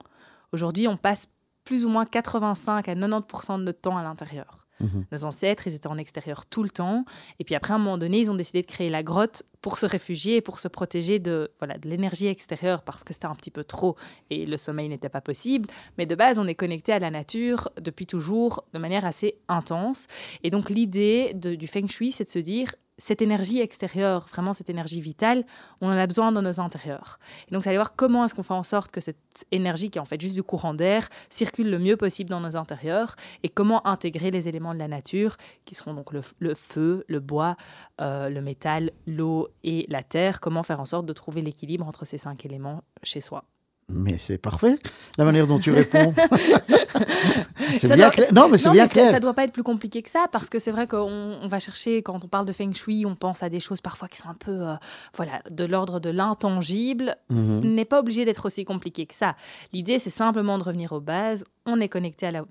Aujourd'hui, 0.52 0.88
on 0.88 0.96
passe 0.96 1.26
plus 1.64 1.84
ou 1.84 1.88
moins 1.88 2.04
85 2.04 2.88
à 2.88 2.94
90% 2.94 3.58
de 3.58 3.64
notre 3.64 3.80
temps 3.80 3.96
à 3.96 4.02
l'intérieur. 4.02 4.63
Mhm. 4.80 5.06
Nos 5.12 5.24
ancêtres, 5.24 5.66
ils 5.66 5.74
étaient 5.74 5.86
en 5.88 5.98
extérieur 5.98 6.46
tout 6.46 6.62
le 6.62 6.70
temps. 6.70 7.04
Et 7.38 7.44
puis 7.44 7.54
après, 7.54 7.72
à 7.72 7.76
un 7.76 7.78
moment 7.78 7.98
donné, 7.98 8.20
ils 8.20 8.30
ont 8.30 8.34
décidé 8.34 8.62
de 8.62 8.66
créer 8.66 8.90
la 8.90 9.02
grotte 9.02 9.44
pour 9.60 9.78
se 9.78 9.86
réfugier 9.86 10.36
et 10.36 10.40
pour 10.40 10.60
se 10.60 10.68
protéger 10.68 11.18
de 11.18 11.50
voilà 11.58 11.78
de 11.78 11.88
l'énergie 11.88 12.26
extérieure 12.26 12.82
parce 12.82 13.02
que 13.02 13.14
c'était 13.14 13.26
un 13.26 13.34
petit 13.34 13.50
peu 13.50 13.64
trop 13.64 13.96
et 14.28 14.44
le 14.44 14.56
sommeil 14.58 14.88
n'était 14.88 15.08
pas 15.08 15.22
possible. 15.22 15.68
Mais 15.96 16.06
de 16.06 16.14
base, 16.14 16.38
on 16.38 16.46
est 16.46 16.54
connecté 16.54 16.92
à 16.92 16.98
la 16.98 17.10
nature 17.10 17.70
depuis 17.80 18.06
toujours 18.06 18.64
de 18.74 18.78
manière 18.78 19.04
assez 19.06 19.36
intense. 19.48 20.06
Et 20.42 20.50
donc 20.50 20.68
l'idée 20.68 21.32
du 21.34 21.66
feng 21.66 21.88
shui, 21.88 22.12
c'est 22.12 22.24
de 22.24 22.28
se 22.28 22.38
dire 22.38 22.74
cette 22.98 23.22
énergie 23.22 23.60
extérieure, 23.60 24.26
vraiment 24.30 24.52
cette 24.52 24.70
énergie 24.70 25.00
vitale, 25.00 25.44
on 25.80 25.88
en 25.88 25.96
a 25.96 26.06
besoin 26.06 26.32
dans 26.32 26.42
nos 26.42 26.60
intérieurs. 26.60 27.18
Et 27.48 27.52
donc, 27.52 27.64
c'est 27.64 27.70
aller 27.70 27.78
voir 27.78 27.96
comment 27.96 28.24
est-ce 28.24 28.34
qu'on 28.34 28.42
fait 28.42 28.54
en 28.54 28.64
sorte 28.64 28.90
que 28.90 29.00
cette 29.00 29.16
énergie, 29.50 29.90
qui 29.90 29.98
est 29.98 30.00
en 30.00 30.04
fait 30.06 30.20
juste 30.20 30.34
du 30.34 30.42
courant 30.42 30.74
d'air, 30.74 31.08
circule 31.28 31.70
le 31.70 31.78
mieux 31.78 31.96
possible 31.96 32.30
dans 32.30 32.40
nos 32.40 32.56
intérieurs 32.56 33.16
et 33.42 33.48
comment 33.48 33.86
intégrer 33.86 34.30
les 34.30 34.48
éléments 34.48 34.74
de 34.74 34.78
la 34.78 34.88
nature, 34.88 35.36
qui 35.64 35.74
seront 35.74 35.94
donc 35.94 36.12
le, 36.12 36.54
feu, 36.54 37.04
le 37.08 37.20
bois, 37.20 37.56
euh, 38.00 38.28
le 38.28 38.40
métal, 38.40 38.92
l'eau 39.06 39.48
et 39.64 39.86
la 39.88 40.02
terre, 40.02 40.40
comment 40.40 40.62
faire 40.62 40.80
en 40.80 40.84
sorte 40.84 41.06
de 41.06 41.12
trouver 41.12 41.40
l'équilibre 41.40 41.86
entre 41.86 42.04
ces 42.04 42.18
cinq 42.18 42.44
éléments 42.44 42.82
chez 43.02 43.20
soi. 43.20 43.44
Mais 43.88 44.16
c'est 44.16 44.38
parfait, 44.38 44.76
la 45.18 45.24
manière 45.24 45.46
dont 45.46 45.58
tu 45.58 45.70
réponds. 45.70 46.14
c'est 47.76 47.94
bien 47.94 48.10
clair. 48.10 48.32
Non, 48.32 48.48
mais 48.48 48.56
c'est 48.56 48.70
bien 48.70 48.88
clair. 48.88 49.08
Ça 49.08 49.16
ne 49.16 49.20
doit 49.20 49.34
pas 49.34 49.44
être 49.44 49.52
plus 49.52 49.62
compliqué 49.62 50.02
que 50.02 50.08
ça, 50.08 50.26
parce 50.32 50.48
que 50.48 50.58
c'est 50.58 50.70
vrai 50.70 50.86
qu'on 50.86 51.46
va 51.48 51.58
chercher, 51.58 52.02
quand 52.02 52.24
on 52.24 52.28
parle 52.28 52.46
de 52.46 52.52
feng 52.52 52.72
shui, 52.72 53.04
on 53.04 53.14
pense 53.14 53.42
à 53.42 53.50
des 53.50 53.60
choses 53.60 53.82
parfois 53.82 54.08
qui 54.08 54.16
sont 54.16 54.28
un 54.28 54.34
peu 54.34 54.68
euh, 54.68 54.74
voilà, 55.14 55.42
de 55.50 55.64
l'ordre 55.64 56.00
de 56.00 56.08
l'intangible. 56.08 57.16
Mhm. 57.28 57.62
Ce 57.62 57.66
n'est 57.66 57.84
pas 57.84 58.00
obligé 58.00 58.24
d'être 58.24 58.46
aussi 58.46 58.64
compliqué 58.64 59.04
que 59.04 59.14
ça. 59.14 59.36
L'idée, 59.72 59.98
c'est 59.98 60.10
simplement 60.10 60.56
de 60.56 60.64
revenir 60.64 60.92
aux 60.92 61.00
bases. 61.00 61.44
On 61.66 61.80
est 61.80 61.88
connecté 61.88 62.26
à 62.26 62.30
la, 62.30 62.44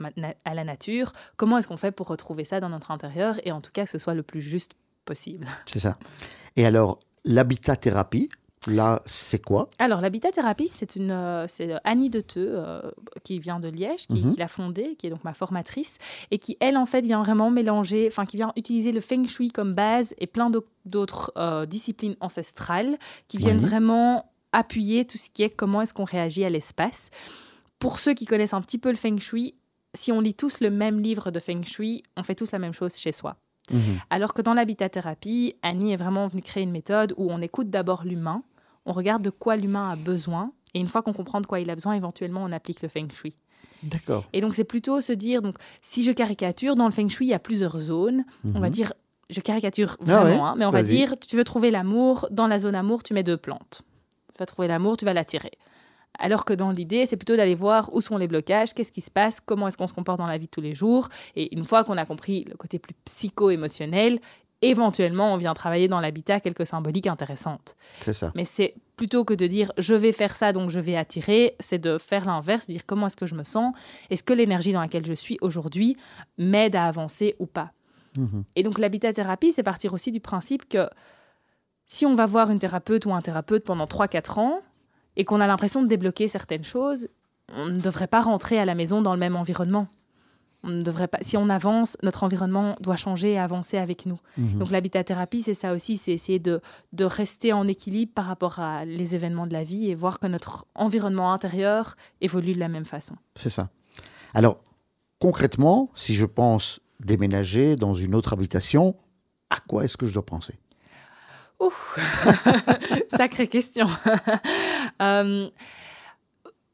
à 0.45 0.53
la 0.53 0.63
nature. 0.63 1.13
Comment 1.37 1.57
est-ce 1.57 1.67
qu'on 1.67 1.77
fait 1.77 1.91
pour 1.91 2.07
retrouver 2.07 2.45
ça 2.45 2.59
dans 2.59 2.69
notre 2.69 2.91
intérieur? 2.91 3.39
Et 3.43 3.51
en 3.51 3.61
tout 3.61 3.71
cas 3.71 3.85
que 3.85 3.89
ce 3.89 3.97
soit 3.97 4.13
le 4.13 4.23
plus 4.23 4.41
juste 4.41 4.73
possible 5.05 5.47
C'est 5.65 5.79
ça. 5.79 5.97
Et 6.55 6.65
alors, 6.65 6.99
l'habitat-thérapie, 7.25 8.29
Là, 8.67 9.01
c'est 9.05 9.43
quoi 9.43 9.69
Alors, 9.79 9.99
l'habitat-thérapie, 9.99 10.67
c'est 10.67 10.95
une, 10.95 11.11
euh, 11.11 11.45
c'est 11.47 11.73
Annie 11.83 12.09
Deteux, 12.09 12.51
euh, 12.53 12.81
qui 13.23 13.39
vient 13.39 13.59
de 13.59 13.67
Liège, 13.67 14.07
qui, 14.07 14.21
mhm. 14.21 14.35
l'a 14.37 14.47
fondée, 14.47 14.95
qui 14.97 15.07
est 15.07 15.09
donc 15.09 15.23
ma 15.23 15.33
formatrice, 15.33 15.97
et 16.31 16.39
qui, 16.39 16.57
elle, 16.59 16.77
en 16.77 16.85
fait, 16.85 17.01
vient 17.01 17.21
vraiment 17.21 17.51
mélanger, 17.51 18.07
enfin, 18.07 18.25
qui 18.25 18.37
vient 18.37 18.53
utiliser 18.55 18.91
le 18.91 19.01
feng 19.01 19.27
shui 19.27 19.51
comme 19.51 19.73
base 19.73 20.13
et 20.17 20.27
plein 20.27 20.51
d'autres 20.85 21.33
euh, 21.37 21.65
disciplines 21.65 22.15
ancestrales 22.19 22.97
qui 23.27 23.37
viennent 23.37 23.59
vraiment 23.59 24.31
appuyer 24.53 25.05
tout 25.05 25.17
ce 25.17 25.29
qui 25.29 25.43
est 25.43 25.49
comment 25.49 25.81
est-ce 25.81 25.93
qu'on 25.93 26.03
réagit 26.03 26.45
à 26.45 26.49
l'espace. 26.49 27.09
Pour 27.79 27.99
ceux 27.99 28.13
qui 28.13 28.25
connaissent 28.25 28.53
un 28.53 28.61
petit 28.61 28.77
peu 28.77 28.89
le 28.89 28.95
feng 28.95 29.17
shui, 29.17 29.55
si 29.95 30.11
on 30.11 30.21
lit 30.21 30.35
tous 30.35 30.61
le 30.61 30.69
même 30.69 30.99
livre 30.99 31.31
de 31.31 31.39
feng 31.39 31.63
shui, 31.63 32.03
on 32.15 32.23
fait 32.23 32.35
tous 32.35 32.51
la 32.51 32.59
même 32.59 32.73
chose 32.73 32.95
chez 32.95 33.11
soi. 33.11 33.35
Mhm. 33.71 33.99
Alors 34.09 34.33
que 34.33 34.41
dans 34.41 34.53
l'habitat-thérapie, 34.53 35.55
Annie 35.61 35.93
est 35.93 35.97
vraiment 35.97 36.27
venue 36.27 36.41
créer 36.41 36.63
une 36.63 36.71
méthode 36.71 37.13
où 37.17 37.31
on 37.31 37.41
écoute 37.41 37.69
d'abord 37.69 38.03
l'humain, 38.03 38.43
on 38.85 38.93
regarde 38.93 39.21
de 39.21 39.29
quoi 39.29 39.55
l'humain 39.55 39.89
a 39.89 39.95
besoin, 39.95 40.51
et 40.73 40.79
une 40.79 40.87
fois 40.87 41.01
qu'on 41.01 41.13
comprend 41.13 41.41
de 41.41 41.45
quoi 41.45 41.59
il 41.59 41.69
a 41.69 41.75
besoin, 41.75 41.93
éventuellement, 41.93 42.43
on 42.43 42.51
applique 42.51 42.81
le 42.81 42.89
feng 42.89 43.07
shui. 43.11 43.37
D'accord. 43.83 44.25
Et 44.33 44.41
donc, 44.41 44.55
c'est 44.55 44.63
plutôt 44.63 45.01
se 45.01 45.13
dire, 45.13 45.41
donc, 45.41 45.57
si 45.81 46.03
je 46.03 46.11
caricature, 46.11 46.75
dans 46.75 46.85
le 46.85 46.91
feng 46.91 47.09
shui, 47.09 47.27
il 47.27 47.29
y 47.29 47.33
a 47.33 47.39
plusieurs 47.39 47.77
zones. 47.77 48.23
On 48.45 48.59
va 48.59 48.67
mhm. 48.67 48.73
dire, 48.73 48.93
je 49.29 49.41
caricature 49.41 49.97
ah 50.01 50.23
vraiment, 50.23 50.47
hein, 50.47 50.55
mais 50.57 50.65
on 50.65 50.71
va 50.71 50.83
dire, 50.83 51.15
tu 51.19 51.35
veux 51.35 51.43
trouver 51.43 51.71
l'amour, 51.71 52.27
dans 52.31 52.47
la 52.47 52.59
zone 52.59 52.75
amour, 52.75 53.03
tu 53.03 53.13
mets 53.13 53.23
deux 53.23 53.37
plantes. 53.37 53.83
Tu 54.33 54.39
vas 54.39 54.45
trouver 54.45 54.67
l'amour, 54.67 54.97
tu 54.97 55.05
vas 55.05 55.13
l'attirer. 55.13 55.51
Alors 56.19 56.45
que 56.45 56.53
dans 56.53 56.71
l'idée, 56.71 57.05
c'est 57.05 57.17
plutôt 57.17 57.35
d'aller 57.35 57.55
voir 57.55 57.93
où 57.93 57.99
sont 57.99 58.17
les 58.17 58.27
blocages, 58.27 58.73
qu'est-ce 58.73 58.91
qui 58.91 59.01
se 59.01 59.09
passe, 59.09 59.39
comment 59.39 59.67
est-ce 59.67 59.77
qu'on 59.77 59.87
se 59.87 59.93
comporte 59.93 60.19
dans 60.19 60.27
la 60.27 60.37
vie 60.37 60.45
de 60.45 60.51
tous 60.51 60.61
les 60.61 60.75
jours. 60.75 61.09
Et 61.35 61.55
une 61.55 61.63
fois 61.63 61.83
qu'on 61.83 61.97
a 61.97 62.05
compris 62.05 62.43
le 62.43 62.55
côté 62.55 62.77
plus 62.77 62.93
psycho-émotionnel, 63.05 64.19
éventuellement, 64.63 65.33
on 65.33 65.37
vient 65.37 65.53
travailler 65.53 65.87
dans 65.87 65.99
l'habitat 65.99 66.39
quelques 66.39 66.65
symboliques 66.65 67.07
intéressantes. 67.07 67.75
C'est 68.01 68.13
ça. 68.13 68.31
Mais 68.35 68.45
c'est 68.45 68.75
plutôt 68.95 69.25
que 69.25 69.33
de 69.33 69.47
dire 69.47 69.71
je 69.77 69.93
vais 69.93 70.11
faire 70.11 70.35
ça, 70.35 70.53
donc 70.53 70.69
je 70.69 70.79
vais 70.79 70.95
attirer, 70.95 71.55
c'est 71.59 71.79
de 71.79 71.97
faire 71.97 72.25
l'inverse, 72.25 72.67
dire 72.67 72.85
comment 72.85 73.07
est-ce 73.07 73.17
que 73.17 73.25
je 73.25 73.35
me 73.35 73.43
sens, 73.43 73.75
est-ce 74.09 74.23
que 74.23 74.33
l'énergie 74.33 74.71
dans 74.71 74.81
laquelle 74.81 75.05
je 75.05 75.13
suis 75.13 75.37
aujourd'hui 75.41 75.97
m'aide 76.37 76.75
à 76.75 76.85
avancer 76.85 77.35
ou 77.39 77.45
pas. 77.45 77.71
Mhm. 78.17 78.43
Et 78.55 78.63
donc 78.63 78.79
l'habitat-thérapie, 78.79 79.51
c'est 79.51 79.63
partir 79.63 79.93
aussi 79.93 80.11
du 80.11 80.19
principe 80.19 80.67
que 80.69 80.87
si 81.87 82.05
on 82.05 82.15
va 82.15 82.25
voir 82.25 82.49
une 82.49 82.59
thérapeute 82.59 83.05
ou 83.05 83.13
un 83.13 83.21
thérapeute 83.21 83.63
pendant 83.63 83.85
3-4 83.85 84.39
ans 84.39 84.61
et 85.15 85.25
qu'on 85.25 85.41
a 85.41 85.47
l'impression 85.47 85.81
de 85.81 85.87
débloquer 85.87 86.27
certaines 86.27 86.63
choses, 86.63 87.07
on 87.49 87.67
ne 87.67 87.79
devrait 87.79 88.07
pas 88.07 88.21
rentrer 88.21 88.57
à 88.57 88.65
la 88.65 88.75
maison 88.75 89.01
dans 89.01 89.13
le 89.13 89.19
même 89.19 89.35
environnement. 89.35 89.87
On 90.63 90.69
ne 90.69 90.81
devrait 90.81 91.09
pas, 91.09 91.19
si 91.21 91.35
on 91.35 91.49
avance, 91.49 91.97
notre 92.03 92.23
environnement 92.23 92.75
doit 92.79 92.95
changer 92.95 93.33
et 93.33 93.39
avancer 93.39 93.77
avec 93.77 94.05
nous. 94.05 94.19
Mhm. 94.37 94.59
Donc 94.59 94.71
l'habitat-thérapie, 94.71 95.41
c'est 95.41 95.53
ça 95.53 95.73
aussi, 95.73 95.97
c'est 95.97 96.13
essayer 96.13 96.39
de, 96.39 96.61
de, 96.93 97.03
rester 97.05 97.51
en 97.51 97.67
équilibre 97.67 98.13
par 98.13 98.25
rapport 98.25 98.59
à 98.59 98.85
les 98.85 99.15
événements 99.15 99.45
de 99.45 99.53
la 99.53 99.63
vie 99.63 99.89
et 99.89 99.95
voir 99.95 100.19
que 100.19 100.27
notre 100.27 100.65
environnement 100.73 101.33
intérieur 101.33 101.95
évolue 102.21 102.53
de 102.53 102.59
la 102.59 102.69
même 102.69 102.85
façon. 102.85 103.15
C'est 103.35 103.49
ça. 103.49 103.69
Alors, 104.33 104.57
concrètement, 105.19 105.91
si 105.95 106.15
je 106.15 106.25
pense 106.25 106.79
déménager 106.99 107.75
dans 107.75 107.93
une 107.93 108.15
autre 108.15 108.33
habitation, 108.33 108.95
à 109.49 109.59
quoi 109.67 109.83
est-ce 109.83 109.97
que 109.97 110.05
je 110.05 110.13
dois 110.13 110.25
penser? 110.25 110.55
Ouf, 111.59 111.99
sacrée 113.09 113.47
question. 113.47 113.87
Euh, 115.01 115.49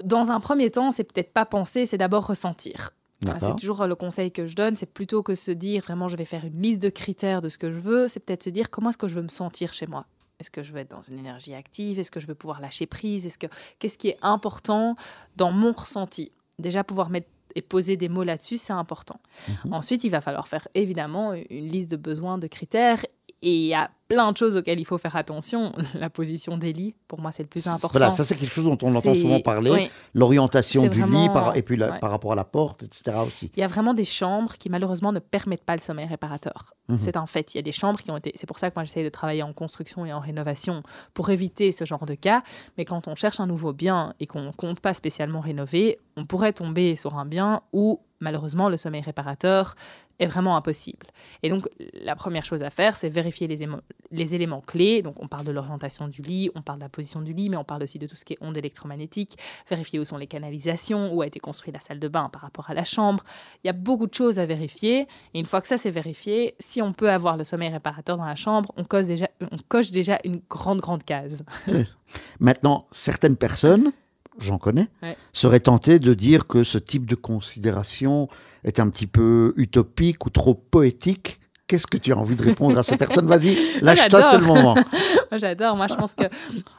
dans 0.04 0.30
un 0.30 0.40
premier 0.40 0.70
temps, 0.70 0.92
c'est 0.92 1.06
peut-être 1.06 1.32
pas 1.32 1.46
penser, 1.46 1.86
c'est 1.86 1.98
d'abord 1.98 2.28
ressentir. 2.28 2.92
C'est 3.40 3.56
toujours 3.58 3.86
le 3.86 3.96
conseil 3.96 4.32
que 4.32 4.48
je 4.48 4.56
donne, 4.56 4.76
c'est 4.76 4.86
plutôt 4.86 5.24
que 5.24 5.36
se 5.36 5.52
dire 5.52 5.82
vraiment 5.84 6.08
je 6.08 6.16
vais 6.16 6.26
faire 6.26 6.46
une 6.46 6.62
liste 6.62 6.82
de 6.82 6.90
critères 6.90 7.42
de 7.42 7.50
ce 7.50 7.58
que 7.58 7.72
je 7.72 7.80
veux, 7.80 8.08
c'est 8.08 8.20
peut-être 8.20 8.44
se 8.44 8.50
dire 8.50 8.70
comment 8.70 8.90
est-ce 8.90 8.98
que 8.98 9.08
je 9.08 9.16
veux 9.16 9.22
me 9.22 9.30
sentir 9.30 9.74
chez 9.74 9.88
moi? 9.88 10.06
Est-ce 10.40 10.50
que 10.50 10.64
je 10.64 10.72
veux 10.72 10.80
être 10.80 10.92
dans 10.92 11.02
une 11.02 11.20
énergie 11.20 11.54
active? 11.54 12.00
Est-ce 12.00 12.12
que 12.12 12.22
je 12.22 12.28
veux 12.28 12.36
pouvoir 12.36 12.62
lâcher 12.62 12.86
prise? 12.86 13.26
Est-ce 13.26 13.38
que 13.38 13.48
qu'est-ce 13.78 13.98
qui 13.98 14.08
est 14.08 14.18
important 14.22 14.96
dans 15.36 15.52
mon 15.52 15.74
ressenti? 15.74 16.32
Déjà 16.60 16.84
pouvoir 16.86 17.10
mettre 17.10 17.28
et 17.56 17.62
poser 17.62 17.98
des 17.98 18.10
mots 18.10 18.24
là-dessus, 18.24 18.58
c'est 18.58 18.74
important. 18.74 19.20
Mhm. 19.66 19.74
Ensuite, 19.74 20.04
il 20.04 20.10
va 20.10 20.22
falloir 20.22 20.48
faire 20.48 20.68
évidemment 20.76 21.34
une 21.34 21.68
liste 21.68 21.92
de 21.92 21.98
besoins, 21.98 22.38
de 22.38 22.48
critères 22.48 23.04
et 23.42 23.54
il 23.54 23.66
y 23.68 23.74
a 23.74 23.90
plein 24.08 24.32
de 24.32 24.38
choses 24.38 24.56
auxquelles 24.56 24.80
il 24.80 24.86
faut 24.86 24.98
faire 24.98 25.16
attention. 25.16 25.72
La 25.94 26.10
position 26.10 26.58
des 26.58 26.74
lits, 26.74 26.96
pour 27.08 27.22
moi, 27.22 27.32
c'est 27.32 27.44
le 27.44 27.48
plus 27.50 27.68
important. 27.68 27.90
Voilà, 27.92 28.10
ça 28.10 28.24
c'est 28.24 28.36
quelque 28.36 28.52
chose 28.54 28.66
dont 28.66 28.78
on 28.82 28.96
entend 28.96 29.14
souvent 29.14 29.40
parler. 29.40 29.72
oui. 29.72 29.90
L'orientation 30.16 30.88
du 30.88 31.04
lit 31.06 31.30
par, 31.30 31.56
et 31.56 31.62
puis 31.62 31.76
la- 31.78 31.92
ouais. 31.92 32.00
par 32.00 32.10
rapport 32.10 32.32
à 32.32 32.36
la 32.36 32.44
porte, 32.44 32.84
etc. 32.84 33.18
aussi. 33.26 33.52
Il 33.56 33.60
y 33.60 33.64
a 33.64 33.68
vraiment 33.68 33.94
des 33.94 34.06
chambres 34.06 34.54
qui 34.58 34.70
malheureusement 34.70 35.12
ne 35.12 35.20
permettent 35.20 35.64
pas 35.64 35.76
le 35.76 35.82
sommeil 35.82 36.08
réparateur. 36.08 36.74
Mhm. 36.88 36.98
C'est 37.00 37.18
un 37.18 37.28
fait. 37.28 37.54
Il 37.54 37.58
y 37.58 37.60
a 37.60 37.64
des 37.64 37.72
chambres 37.72 38.00
qui 38.02 38.10
ont 38.12 38.18
été. 38.18 38.32
C'est 38.36 38.48
pour 38.48 38.58
ça 38.60 38.70
que 38.70 38.76
moi 38.76 38.84
j'essaie 38.84 39.04
de 39.04 39.10
travailler 39.10 39.44
en 39.44 39.54
construction 39.54 40.06
et 40.06 40.12
en 40.14 40.20
rénovation 40.20 40.82
pour 41.14 41.30
éviter 41.30 41.72
ce 41.72 41.86
genre 41.86 42.06
de 42.06 42.16
cas. 42.16 42.42
Mais 42.78 42.86
quand 42.86 43.08
on 43.08 43.16
cherche 43.16 43.40
un 43.40 43.48
nouveau 43.48 43.74
bien 43.74 44.14
et 44.20 44.26
qu'on 44.28 44.42
ne 44.42 44.52
compte 44.52 44.80
pas 44.80 44.94
spécialement 44.94 45.40
rénover, 45.40 46.00
on 46.18 46.26
pourrait 46.26 46.54
tomber 46.54 46.96
sur 46.96 47.16
un 47.16 47.26
bien 47.26 47.62
où 47.74 48.02
malheureusement 48.20 48.70
le 48.70 48.78
sommeil 48.78 49.02
réparateur 49.02 49.76
est 50.20 50.26
vraiment 50.26 50.58
impossible. 50.58 51.08
Et 51.44 51.50
donc 51.50 51.68
la 51.94 52.16
première 52.16 52.44
chose 52.44 52.62
à 52.62 52.70
faire, 52.70 52.96
c'est 52.96 53.10
vérifier 53.10 53.48
les, 53.48 54.36
éléments 54.36 54.62
clés. 54.62 55.02
Donc 55.02 55.16
on 55.22 55.28
parle 55.28 55.46
de 55.46 55.52
l'orientation 55.52 56.08
du 56.08 56.22
lit, 56.22 56.50
on 56.56 56.62
parle 56.62 56.80
de 56.80 56.84
la 56.84 56.90
position 56.90 57.22
du 57.22 57.34
lit, 57.34 57.50
mais 57.50 57.58
on 57.58 57.64
parle 57.64 57.84
aussi 57.84 58.00
de 58.00 58.08
tout 58.08 58.16
ce 58.16 58.26
qui 58.26 58.34
est 58.34 58.38
ondes 58.42 58.58
électromagnétiques. 58.58 59.38
Vérifier 59.70 60.00
où 60.00 60.04
sont 60.04 60.18
les 60.18 60.28
canalisations, 60.28 61.14
où 61.14 61.22
a 61.22 61.28
été 61.28 61.40
construite 61.40 61.74
la 61.74 61.80
salle 61.80 62.00
de 62.00 62.08
bain 62.08 62.30
par 62.30 62.42
rapport 62.42 62.70
à 62.70 62.74
la 62.74 62.84
chambre. 62.84 63.24
Il 63.64 63.68
y 63.68 63.70
a 63.70 63.74
beaucoup 63.74 64.08
de 64.08 64.14
choses 64.14 64.40
à 64.40 64.46
vérifier. 64.46 65.08
Et 65.34 65.40
une 65.40 65.46
fois 65.46 65.62
que 65.62 65.68
ça 65.68 65.78
c'est 65.78 65.92
vérifié, 65.92 66.56
si 66.60 66.82
on 66.82 66.92
peut 66.92 67.10
avoir 67.10 67.38
le 67.38 67.46
sommeil 67.46 67.70
réparateur 67.70 68.18
dans 68.18 68.26
la 68.26 68.36
chambre, 68.36 68.74
on 68.76 68.84
on 68.90 69.58
coche 69.68 69.92
déjà 69.92 70.20
une 70.26 70.42
grande, 70.50 70.82
grande 70.82 71.04
case. 71.04 71.44
Maintenant, 72.40 72.88
certaines 72.92 73.38
personnes, 73.38 73.94
j'en 74.40 74.58
connais, 74.58 74.88
Ouais. 75.04 75.16
seraient 75.34 75.60
tentées 75.60 76.00
de 76.00 76.14
dire 76.14 76.48
que 76.48 76.64
ce 76.64 76.78
type 76.78 77.06
de 77.06 77.16
considération 77.16 78.28
est 78.64 78.80
un 78.80 78.90
petit 78.90 79.08
peu 79.08 79.54
utopique 79.58 80.26
ou 80.26 80.30
trop 80.30 80.54
poétique. 80.54 81.40
Qu'est-ce 81.70 81.86
que 81.86 81.98
tu 81.98 82.12
as 82.12 82.18
envie 82.18 82.36
de 82.36 82.42
répondre 82.42 82.76
à 82.80 82.82
ces 82.82 82.98
personnes? 82.98 83.28
Vas-y, 83.28 83.56
lâche-toi, 83.82 84.24
c'est 84.24 84.38
le 84.38 84.42
j'adore. 84.42 84.56
moment. 84.56 84.74
Moi, 85.32 85.38
j'adore. 85.38 85.76
Moi, 85.76 85.86
je 85.88 85.94
pense 85.94 86.16
que 86.16 86.24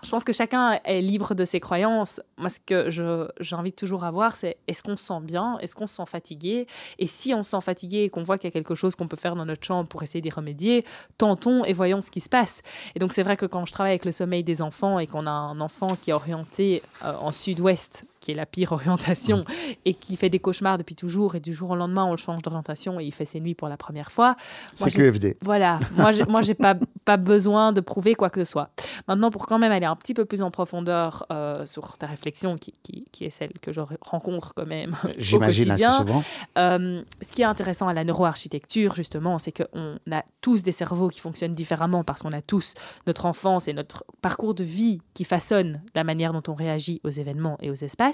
je 0.02 0.10
pense 0.10 0.24
que 0.24 0.32
chacun 0.32 0.80
est 0.84 1.00
libre 1.00 1.32
de 1.36 1.44
ses 1.44 1.60
croyances. 1.60 2.20
Moi, 2.36 2.48
ce 2.48 2.58
que 2.58 2.90
je 2.90 3.28
j'invite 3.38 3.76
toujours 3.76 4.02
à 4.02 4.10
voir, 4.10 4.34
c'est 4.34 4.56
est-ce 4.66 4.82
qu'on 4.82 4.96
se 4.96 5.04
sent 5.04 5.20
bien, 5.22 5.58
est-ce 5.60 5.76
qu'on 5.76 5.86
se 5.86 5.94
sent 5.94 6.06
fatigué, 6.06 6.66
et 6.98 7.06
si 7.06 7.32
on 7.32 7.44
se 7.44 7.50
sent 7.50 7.60
fatigué 7.60 7.98
et 7.98 8.10
qu'on 8.10 8.24
voit 8.24 8.36
qu'il 8.36 8.48
y 8.48 8.52
a 8.52 8.52
quelque 8.52 8.74
chose 8.74 8.96
qu'on 8.96 9.06
peut 9.06 9.16
faire 9.16 9.36
dans 9.36 9.46
notre 9.46 9.64
chambre 9.64 9.88
pour 9.88 10.02
essayer 10.02 10.20
d'y 10.20 10.30
remédier, 10.30 10.84
tentons 11.18 11.64
et 11.64 11.72
voyons 11.72 12.00
ce 12.00 12.10
qui 12.10 12.20
se 12.20 12.28
passe. 12.28 12.60
Et 12.96 12.98
donc, 12.98 13.12
c'est 13.12 13.22
vrai 13.22 13.36
que 13.36 13.46
quand 13.46 13.64
je 13.66 13.72
travaille 13.72 13.92
avec 13.92 14.04
le 14.04 14.12
sommeil 14.12 14.42
des 14.42 14.60
enfants 14.60 14.98
et 14.98 15.06
qu'on 15.06 15.28
a 15.28 15.30
un 15.30 15.60
enfant 15.60 15.94
qui 15.94 16.10
est 16.10 16.14
orienté 16.14 16.82
euh, 17.04 17.12
en 17.14 17.30
sud-ouest, 17.30 18.02
qui 18.20 18.30
est 18.32 18.34
la 18.34 18.46
pire 18.46 18.72
orientation, 18.72 19.44
et 19.84 19.94
qui 19.94 20.16
fait 20.16 20.28
des 20.30 20.38
cauchemars 20.38 20.78
depuis 20.78 20.94
toujours, 20.94 21.34
et 21.34 21.40
du 21.40 21.54
jour 21.54 21.70
au 21.70 21.76
lendemain, 21.76 22.04
on 22.04 22.10
le 22.12 22.16
change 22.16 22.42
d'orientation 22.42 23.00
et 23.00 23.04
il 23.04 23.12
fait 23.12 23.24
ses 23.24 23.40
nuits 23.40 23.54
pour 23.54 23.68
la 23.68 23.76
première 23.76 24.12
fois. 24.12 24.36
C'est 24.74 24.90
QFD. 24.90 25.38
voilà, 25.42 25.78
moi, 25.96 26.12
j'ai- 26.12 26.24
moi, 26.26 26.40
j'ai 26.42 26.54
pas, 26.54 26.74
pas 27.04 27.16
besoin 27.16 27.72
de 27.72 27.80
prouver 27.80 28.14
quoi 28.14 28.28
que 28.30 28.44
ce 28.44 28.50
soit. 28.50 28.70
Maintenant, 29.08 29.30
pour 29.30 29.46
quand 29.46 29.58
même 29.58 29.72
aller 29.72 29.86
un 29.86 29.96
petit 29.96 30.14
peu 30.14 30.24
plus 30.26 30.42
en 30.42 30.50
profondeur 30.50 31.24
euh, 31.32 31.64
sur 31.66 31.96
ta 31.98 32.06
réflexion, 32.06 32.56
qui, 32.56 32.74
qui, 32.82 33.06
qui 33.12 33.24
est 33.24 33.30
celle 33.30 33.52
que 33.60 33.72
je 33.72 33.80
rencontre 34.02 34.52
quand 34.54 34.66
même 34.66 34.96
au 35.04 35.42
assez 35.42 35.68
quotidien, 35.70 35.96
souvent. 35.98 36.22
euh, 36.58 37.02
ce 37.22 37.28
qui 37.32 37.42
est 37.42 37.46
intéressant 37.46 37.88
à 37.88 37.94
la 37.94 38.04
neuroarchitecture, 38.04 38.94
justement, 38.94 39.38
c'est 39.38 39.52
qu'on 39.52 39.96
a 40.12 40.24
tous 40.40 40.62
des 40.62 40.72
cerveaux 40.72 41.08
qui 41.08 41.20
fonctionnent 41.20 41.54
différemment 41.54 42.04
parce 42.04 42.22
qu'on 42.22 42.32
a 42.32 42.42
tous 42.42 42.74
notre 43.06 43.26
enfance 43.26 43.66
et 43.68 43.72
notre 43.72 44.04
parcours 44.22 44.54
de 44.54 44.64
vie 44.64 45.00
qui 45.14 45.24
façonne 45.24 45.80
la 45.94 46.04
manière 46.04 46.32
dont 46.32 46.42
on 46.48 46.54
réagit 46.54 47.00
aux 47.04 47.10
événements 47.10 47.56
et 47.62 47.70
aux 47.70 47.74
espaces, 47.74 48.09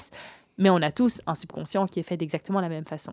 mais 0.58 0.70
on 0.70 0.82
a 0.82 0.90
tous 0.90 1.20
un 1.26 1.34
subconscient 1.34 1.86
qui 1.86 2.00
est 2.00 2.02
fait 2.02 2.16
d'exactement 2.16 2.60
la 2.60 2.68
même 2.68 2.84
façon. 2.84 3.12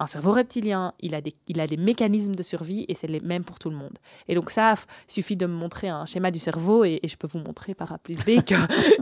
Un 0.00 0.06
cerveau 0.06 0.32
reptilien, 0.32 0.94
il 1.00 1.14
a, 1.14 1.20
des, 1.20 1.34
il 1.46 1.60
a 1.60 1.66
des 1.66 1.76
mécanismes 1.76 2.34
de 2.34 2.42
survie 2.42 2.86
et 2.88 2.94
c'est 2.94 3.06
les 3.06 3.20
mêmes 3.20 3.44
pour 3.44 3.58
tout 3.58 3.70
le 3.70 3.76
monde. 3.76 3.96
Et 4.28 4.34
donc 4.34 4.50
ça, 4.50 4.74
suffit 5.06 5.36
de 5.36 5.46
me 5.46 5.52
montrer 5.54 5.88
un 5.88 6.06
schéma 6.06 6.30
du 6.30 6.38
cerveau 6.38 6.84
et, 6.84 6.98
et 7.02 7.06
je 7.08 7.16
peux 7.16 7.26
vous 7.28 7.38
montrer 7.38 7.74
par 7.74 7.92
A 7.92 7.98
plus 7.98 8.16
B 8.24 8.42
que, 8.44 8.54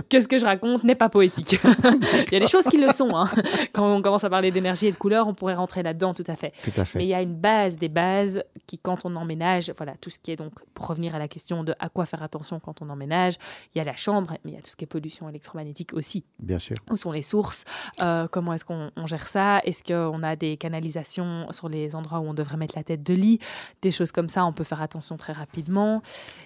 que 0.10 0.20
ce 0.20 0.28
que 0.28 0.38
je 0.38 0.44
raconte 0.44 0.82
n'est 0.84 0.94
pas 0.96 1.08
poétique. 1.08 1.58
il 2.26 2.32
y 2.32 2.36
a 2.36 2.40
des 2.40 2.46
choses 2.48 2.64
qui 2.64 2.78
le 2.78 2.88
sont. 2.92 3.16
hein. 3.16 3.28
Quand 3.72 3.94
on 3.94 4.02
commence 4.02 4.24
à 4.24 4.30
parler 4.30 4.50
d'énergie 4.50 4.86
et 4.88 4.92
de 4.92 4.96
couleur, 4.96 5.28
on 5.28 5.34
pourrait 5.34 5.54
rentrer 5.54 5.82
là-dedans 5.84 6.14
tout 6.14 6.24
à 6.26 6.34
fait. 6.34 6.52
Tout 6.64 6.72
à 6.80 6.84
fait. 6.84 6.98
Mais 6.98 7.04
il 7.04 7.08
y 7.10 7.14
a 7.14 7.22
une 7.22 7.36
base 7.36 7.76
des 7.78 7.88
bases 7.88 8.42
qui, 8.66 8.76
quand 8.78 9.04
on 9.04 9.14
emménage, 9.14 9.72
voilà, 9.76 9.94
tout 10.00 10.10
ce 10.10 10.18
qui 10.18 10.32
est 10.32 10.36
donc, 10.36 10.52
pour 10.74 10.88
revenir 10.88 11.14
à 11.14 11.20
la 11.20 11.28
question 11.28 11.62
de 11.62 11.74
à 11.78 11.88
quoi 11.88 12.06
faire 12.06 12.22
attention 12.24 12.58
quand 12.58 12.82
on 12.82 12.88
emménage, 12.90 13.34
il 13.74 13.78
y 13.78 13.80
a 13.80 13.84
la 13.84 13.94
chambre, 13.96 14.34
mais 14.44 14.50
il 14.50 14.54
y 14.54 14.58
a 14.58 14.62
tout 14.62 14.70
ce 14.70 14.76
qui 14.76 14.82
est 14.84 14.88
pollution 14.88 15.28
électromagnétique 15.28 15.92
aussi. 15.94 16.24
Bien 16.40 16.58
sûr. 16.58 16.74
Où 16.90 16.96
sont 16.96 17.12
les 17.12 17.22
sources 17.22 17.64
Euh, 18.00 18.26
Comment 18.30 18.52
est-ce 18.54 18.64
qu'on 18.64 18.90
on 18.96 19.06
gère 19.06 19.26
ça? 19.28 19.60
Est-ce 19.64 19.84
qu'on 19.84 20.22
a 20.24 20.34
des 20.34 20.56
canalisations 20.56 20.87
sur 20.90 21.68
les 21.68 21.94
endroits 21.94 22.20
où 22.20 22.24
on 22.28 22.34
devrait 22.34 22.56
mettre 22.56 22.74
la 22.76 22.82
tête 22.84 23.02
de 23.02 23.14
lit 23.14 23.38
Des 23.82 23.90
choses 23.90 24.12
comme 24.12 24.28
ça, 24.28 24.44
on 24.44 24.52
peut 24.52 24.64
faire 24.64 24.80
attention 24.82 25.16
très 25.16 25.32
rapidement. 25.32 26.02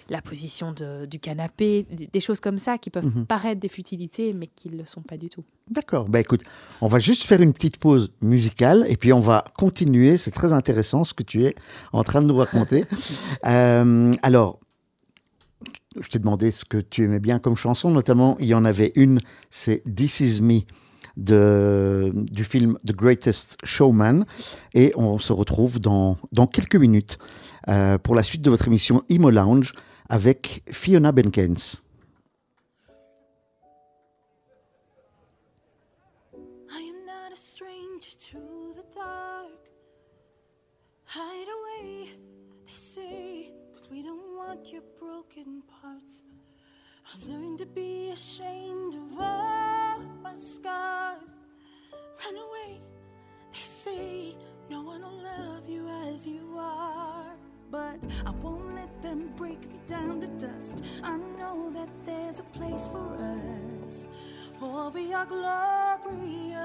La 0.09 0.21
position 0.21 0.71
de- 0.71 1.05
du 1.05 1.19
canapé, 1.19 1.85
des, 1.91 2.07
des 2.11 2.19
choses 2.19 2.39
comme 2.39 2.57
ça 2.57 2.77
qui 2.77 2.89
peuvent 2.89 3.05
Mhm. 3.05 3.25
paraître 3.25 3.59
des 3.61 3.69
futilités, 3.69 4.33
mais 4.33 4.47
qui 4.47 4.69
ne 4.69 4.77
le 4.77 4.85
sont 4.85 5.01
pas 5.01 5.17
du 5.17 5.29
tout. 5.29 5.43
D'accord. 5.69 6.09
Bah 6.09 6.19
écoute, 6.19 6.41
on 6.81 6.87
va 6.87 6.99
juste 6.99 7.23
faire 7.23 7.41
une 7.41 7.53
petite 7.53 7.77
pause 7.77 8.11
musicale 8.21 8.85
et 8.87 8.97
puis 8.97 9.13
on 9.13 9.19
va 9.21 9.45
continuer. 9.57 10.17
C'est 10.17 10.31
très 10.31 10.51
intéressant 10.53 11.03
ce 11.03 11.13
que 11.13 11.23
tu 11.23 11.43
es 11.45 11.55
en 11.93 12.03
train 12.03 12.21
de 12.21 12.27
nous 12.27 12.37
raconter. 12.37 12.85
Euh, 13.45 14.11
alors, 14.21 14.59
je 15.99 16.07
t'ai 16.09 16.19
demandé 16.19 16.51
ce 16.51 16.65
que 16.65 16.77
tu 16.77 17.03
aimais 17.05 17.19
bien 17.19 17.39
comme 17.39 17.55
chanson. 17.55 17.91
Notamment, 17.91 18.35
il 18.39 18.47
y 18.47 18.53
en 18.53 18.65
avait 18.65 18.91
une, 18.95 19.19
c'est 19.51 19.83
This 19.95 20.19
Is 20.21 20.41
Me 20.41 20.61
du 21.15 22.43
film 22.43 22.77
The 22.85 22.93
Greatest 22.93 23.57
Showman. 23.63 24.25
Et 24.73 24.93
on 24.95 25.19
se 25.19 25.33
retrouve 25.33 25.79
dans, 25.79 26.17
dans 26.31 26.47
quelques 26.47 26.75
minutes 26.75 27.17
euh, 27.67 27.97
pour 27.97 28.15
la 28.15 28.23
suite 28.23 28.41
de 28.41 28.49
votre 28.49 28.67
émission 28.67 29.03
Imo 29.09 29.29
Lounge 29.29 29.73
avec 30.09 30.63
Fiona 30.71 31.11
Benkens. 31.11 31.81
Your 44.71 44.83
broken 44.97 45.61
parts. 45.67 46.23
To 47.57 47.65
be 47.65 48.09
ashamed 48.11 48.95
of 48.95 49.19
my 50.21 50.33
scars. 50.33 51.35
Run 52.23 52.35
away, 52.35 52.81
they 53.53 53.63
say, 53.63 54.35
no 54.69 54.81
one 54.81 55.01
will 55.01 55.23
love 55.23 55.67
you 55.67 55.87
as 55.87 56.27
you 56.27 56.55
are. 56.57 57.25
But 57.71 57.99
I 58.25 58.31
won't 58.31 58.75
let 58.75 59.01
them 59.01 59.33
break 59.35 59.61
me 59.69 59.79
down 59.87 60.21
to 60.21 60.27
dust. 60.27 60.83
I 61.03 61.17
know 61.17 61.71
that 61.73 61.89
there's 62.05 62.39
a 62.39 62.43
place 62.43 62.87
for 62.89 63.17
us 63.17 64.07
for 64.63 64.89
we 64.91 65.13
are 65.13 65.25
glorious. 65.25 66.55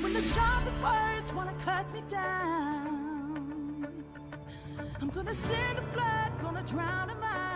When 0.00 0.12
the 0.12 0.22
sharpest 0.22 0.80
words 0.82 1.32
wanna 1.32 1.54
cut 1.64 1.92
me 1.92 2.02
down, 2.08 3.86
I'm 5.00 5.08
gonna 5.10 5.34
send 5.34 5.78
the 5.78 5.82
blood, 5.94 6.32
gonna 6.42 6.62
drown 6.62 7.08
them 7.08 7.22
out. 7.22 7.47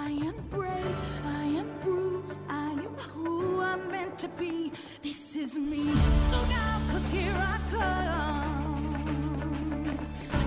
I 0.00 0.10
am 0.10 0.34
brave, 0.48 0.96
I 1.24 1.44
am 1.60 1.66
bruised, 1.80 2.38
I 2.48 2.70
am 2.70 2.94
who 3.12 3.60
I'm 3.60 3.90
meant 3.90 4.16
to 4.20 4.28
be. 4.28 4.70
This 5.02 5.34
is 5.34 5.56
me. 5.56 5.82
Look 6.30 6.50
out, 6.54 6.80
cause 6.92 7.10
here 7.10 7.34
I 7.34 7.58
come. 7.68 8.84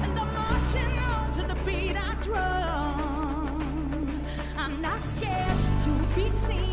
And 0.03 0.19
I'm 0.19 0.33
marching 0.33 0.97
on 1.11 1.31
to 1.33 1.41
the 1.53 1.57
beat 1.65 1.97
I 1.97 2.15
drum. 2.21 4.07
I'm 4.57 4.81
not 4.81 5.05
scared 5.05 5.57
to 5.83 5.91
be 6.15 6.29
seen. 6.29 6.70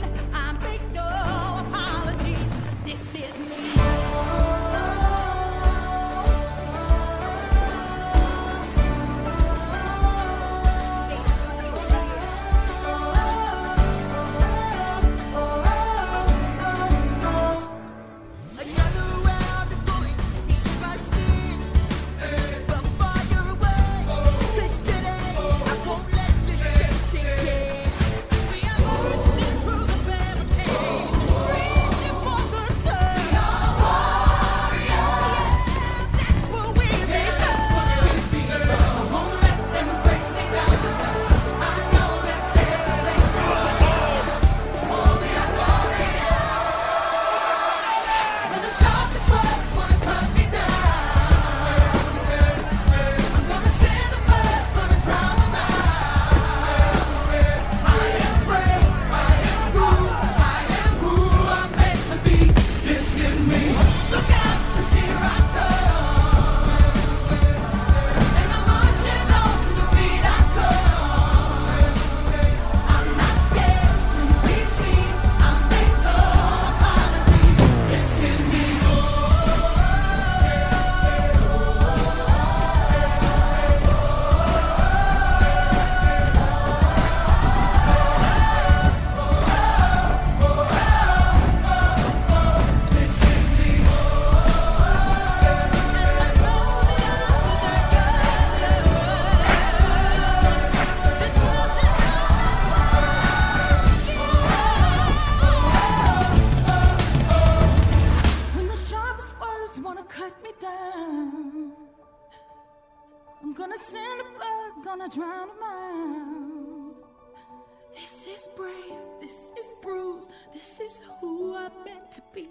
This 118.01 118.27
is 118.27 118.49
brave, 118.57 119.03
this 119.21 119.51
is 119.59 119.71
bruised, 119.83 120.31
this 120.55 120.81
is 120.81 121.01
who 121.21 121.57
I'm 121.57 121.73
meant 121.85 122.13
to 122.13 122.23
be. 122.33 122.49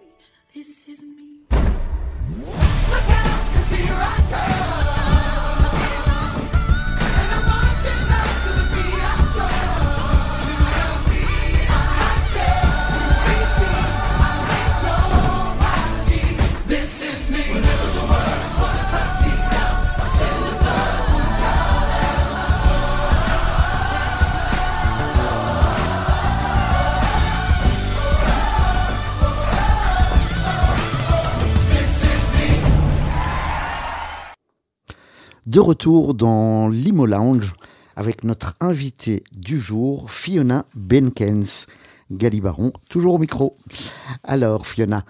This 0.54 0.86
is 0.90 1.02
me. 1.02 1.40
Look 1.52 3.10
out, 3.10 3.54
cause 3.54 3.72
here 3.72 3.94
I 3.94 4.78
come. 4.82 4.87
De 35.48 35.62
retour 35.62 36.14
dans 36.14 36.68
l'Imo 36.68 37.06
Lounge 37.06 37.54
avec 37.96 38.26
notre 38.26 38.56
invité 38.60 39.24
du 39.32 39.62
jour, 39.62 40.12
Fiona 40.12 40.66
Benkens. 40.76 41.68
Galibaron, 42.12 42.74
toujours 42.90 43.14
au 43.14 43.18
micro. 43.18 43.56
Alors, 44.26 44.68
Fiona, 44.68 45.06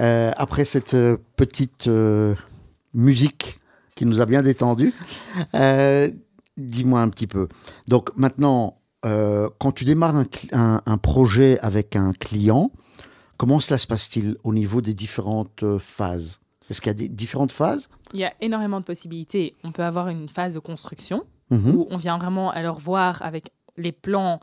euh, 0.00 0.32
après 0.36 0.64
cette 0.64 0.94
euh, 0.94 1.18
petite 1.36 1.86
euh, 1.86 2.34
musique 2.94 3.60
qui 3.94 4.06
nous 4.06 4.20
a 4.20 4.26
bien 4.26 4.42
détendu, 4.42 4.92
dis-moi 6.56 7.00
un 7.00 7.08
petit 7.08 7.28
peu. 7.28 7.46
Donc 7.86 8.10
maintenant, 8.16 8.78
quand 9.02 9.72
tu 9.72 9.84
démarres 9.84 10.24
un, 10.52 10.98
projet 10.98 11.60
avec 11.60 11.94
un 11.94 12.12
client, 12.12 12.72
comment 13.36 13.60
cela 13.60 13.78
se 13.78 13.86
passe-t-il 13.86 14.36
au 14.42 14.52
niveau 14.52 14.80
des 14.80 14.94
différentes 14.94 15.64
phases? 15.78 16.40
Est-ce 16.70 16.80
qu'il 16.80 16.88
y 16.88 16.90
a 16.90 16.94
des 16.94 17.08
différentes 17.08 17.52
phases 17.52 17.88
Il 18.12 18.20
y 18.20 18.24
a 18.24 18.32
énormément 18.40 18.80
de 18.80 18.84
possibilités. 18.84 19.54
On 19.64 19.72
peut 19.72 19.84
avoir 19.84 20.08
une 20.08 20.28
phase 20.28 20.54
de 20.54 20.58
construction 20.60 21.24
Mhm. 21.50 21.76
où 21.76 21.86
on 21.90 21.96
vient 21.96 22.18
vraiment 22.18 22.50
alors 22.50 22.80
voir 22.80 23.22
avec 23.22 23.50
les 23.76 23.92
plans 23.92 24.40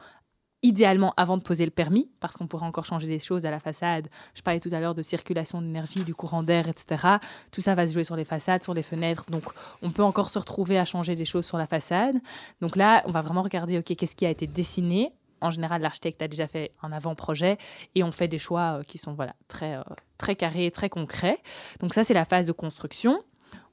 idéalement 0.65 1.13
avant 1.17 1.35
de 1.35 1.41
poser 1.41 1.65
le 1.65 1.71
permis, 1.71 2.09
parce 2.21 2.37
qu'on 2.37 2.47
pourrait 2.47 2.65
encore 2.65 2.85
changer 2.85 3.07
des 3.07 3.19
choses 3.19 3.45
à 3.45 3.51
la 3.51 3.59
façade. 3.59 4.07
Je 4.33 4.41
parlais 4.41 4.61
tout 4.61 4.69
à 4.71 4.79
l'heure 4.79 4.95
de 4.95 5.01
circulation 5.01 5.61
d'énergie, 5.61 6.05
du 6.05 6.15
courant 6.15 6.41
d'air, 6.41 6.69
etc. 6.69 7.17
Tout 7.51 7.59
ça 7.59 7.75
va 7.75 7.85
se 7.85 7.91
jouer 7.91 8.05
sur 8.05 8.15
les 8.15 8.23
façades, 8.23 8.63
sur 8.63 8.73
les 8.73 8.81
fenêtres. 8.83 9.25
Donc, 9.29 9.43
on 9.81 9.91
peut 9.91 10.03
encore 10.03 10.29
se 10.29 10.39
retrouver 10.39 10.79
à 10.79 10.85
changer 10.85 11.17
des 11.17 11.25
choses 11.25 11.45
sur 11.45 11.57
la 11.57 11.67
façade. 11.67 12.15
Donc 12.61 12.77
là, 12.77 13.03
on 13.05 13.11
va 13.11 13.21
vraiment 13.21 13.41
regarder, 13.41 13.77
OK, 13.77 13.93
qu'est-ce 13.97 14.15
qui 14.15 14.25
a 14.25 14.29
été 14.29 14.47
dessiné? 14.47 15.11
En 15.43 15.51
général, 15.51 15.81
l'architecte 15.81 16.21
a 16.21 16.27
déjà 16.27 16.47
fait 16.47 16.71
un 16.81 16.91
avant-projet 16.91 17.57
et 17.95 18.03
on 18.03 18.11
fait 18.11 18.27
des 18.27 18.39
choix 18.39 18.79
euh, 18.79 18.83
qui 18.83 18.97
sont 18.97 19.13
voilà, 19.13 19.35
très, 19.47 19.75
euh, 19.75 19.81
très 20.17 20.35
carrés, 20.35 20.71
très 20.71 20.89
concrets. 20.89 21.39
Donc 21.81 21.93
ça, 21.93 22.03
c'est 22.03 22.13
la 22.13 22.25
phase 22.25 22.47
de 22.47 22.53
construction. 22.53 23.23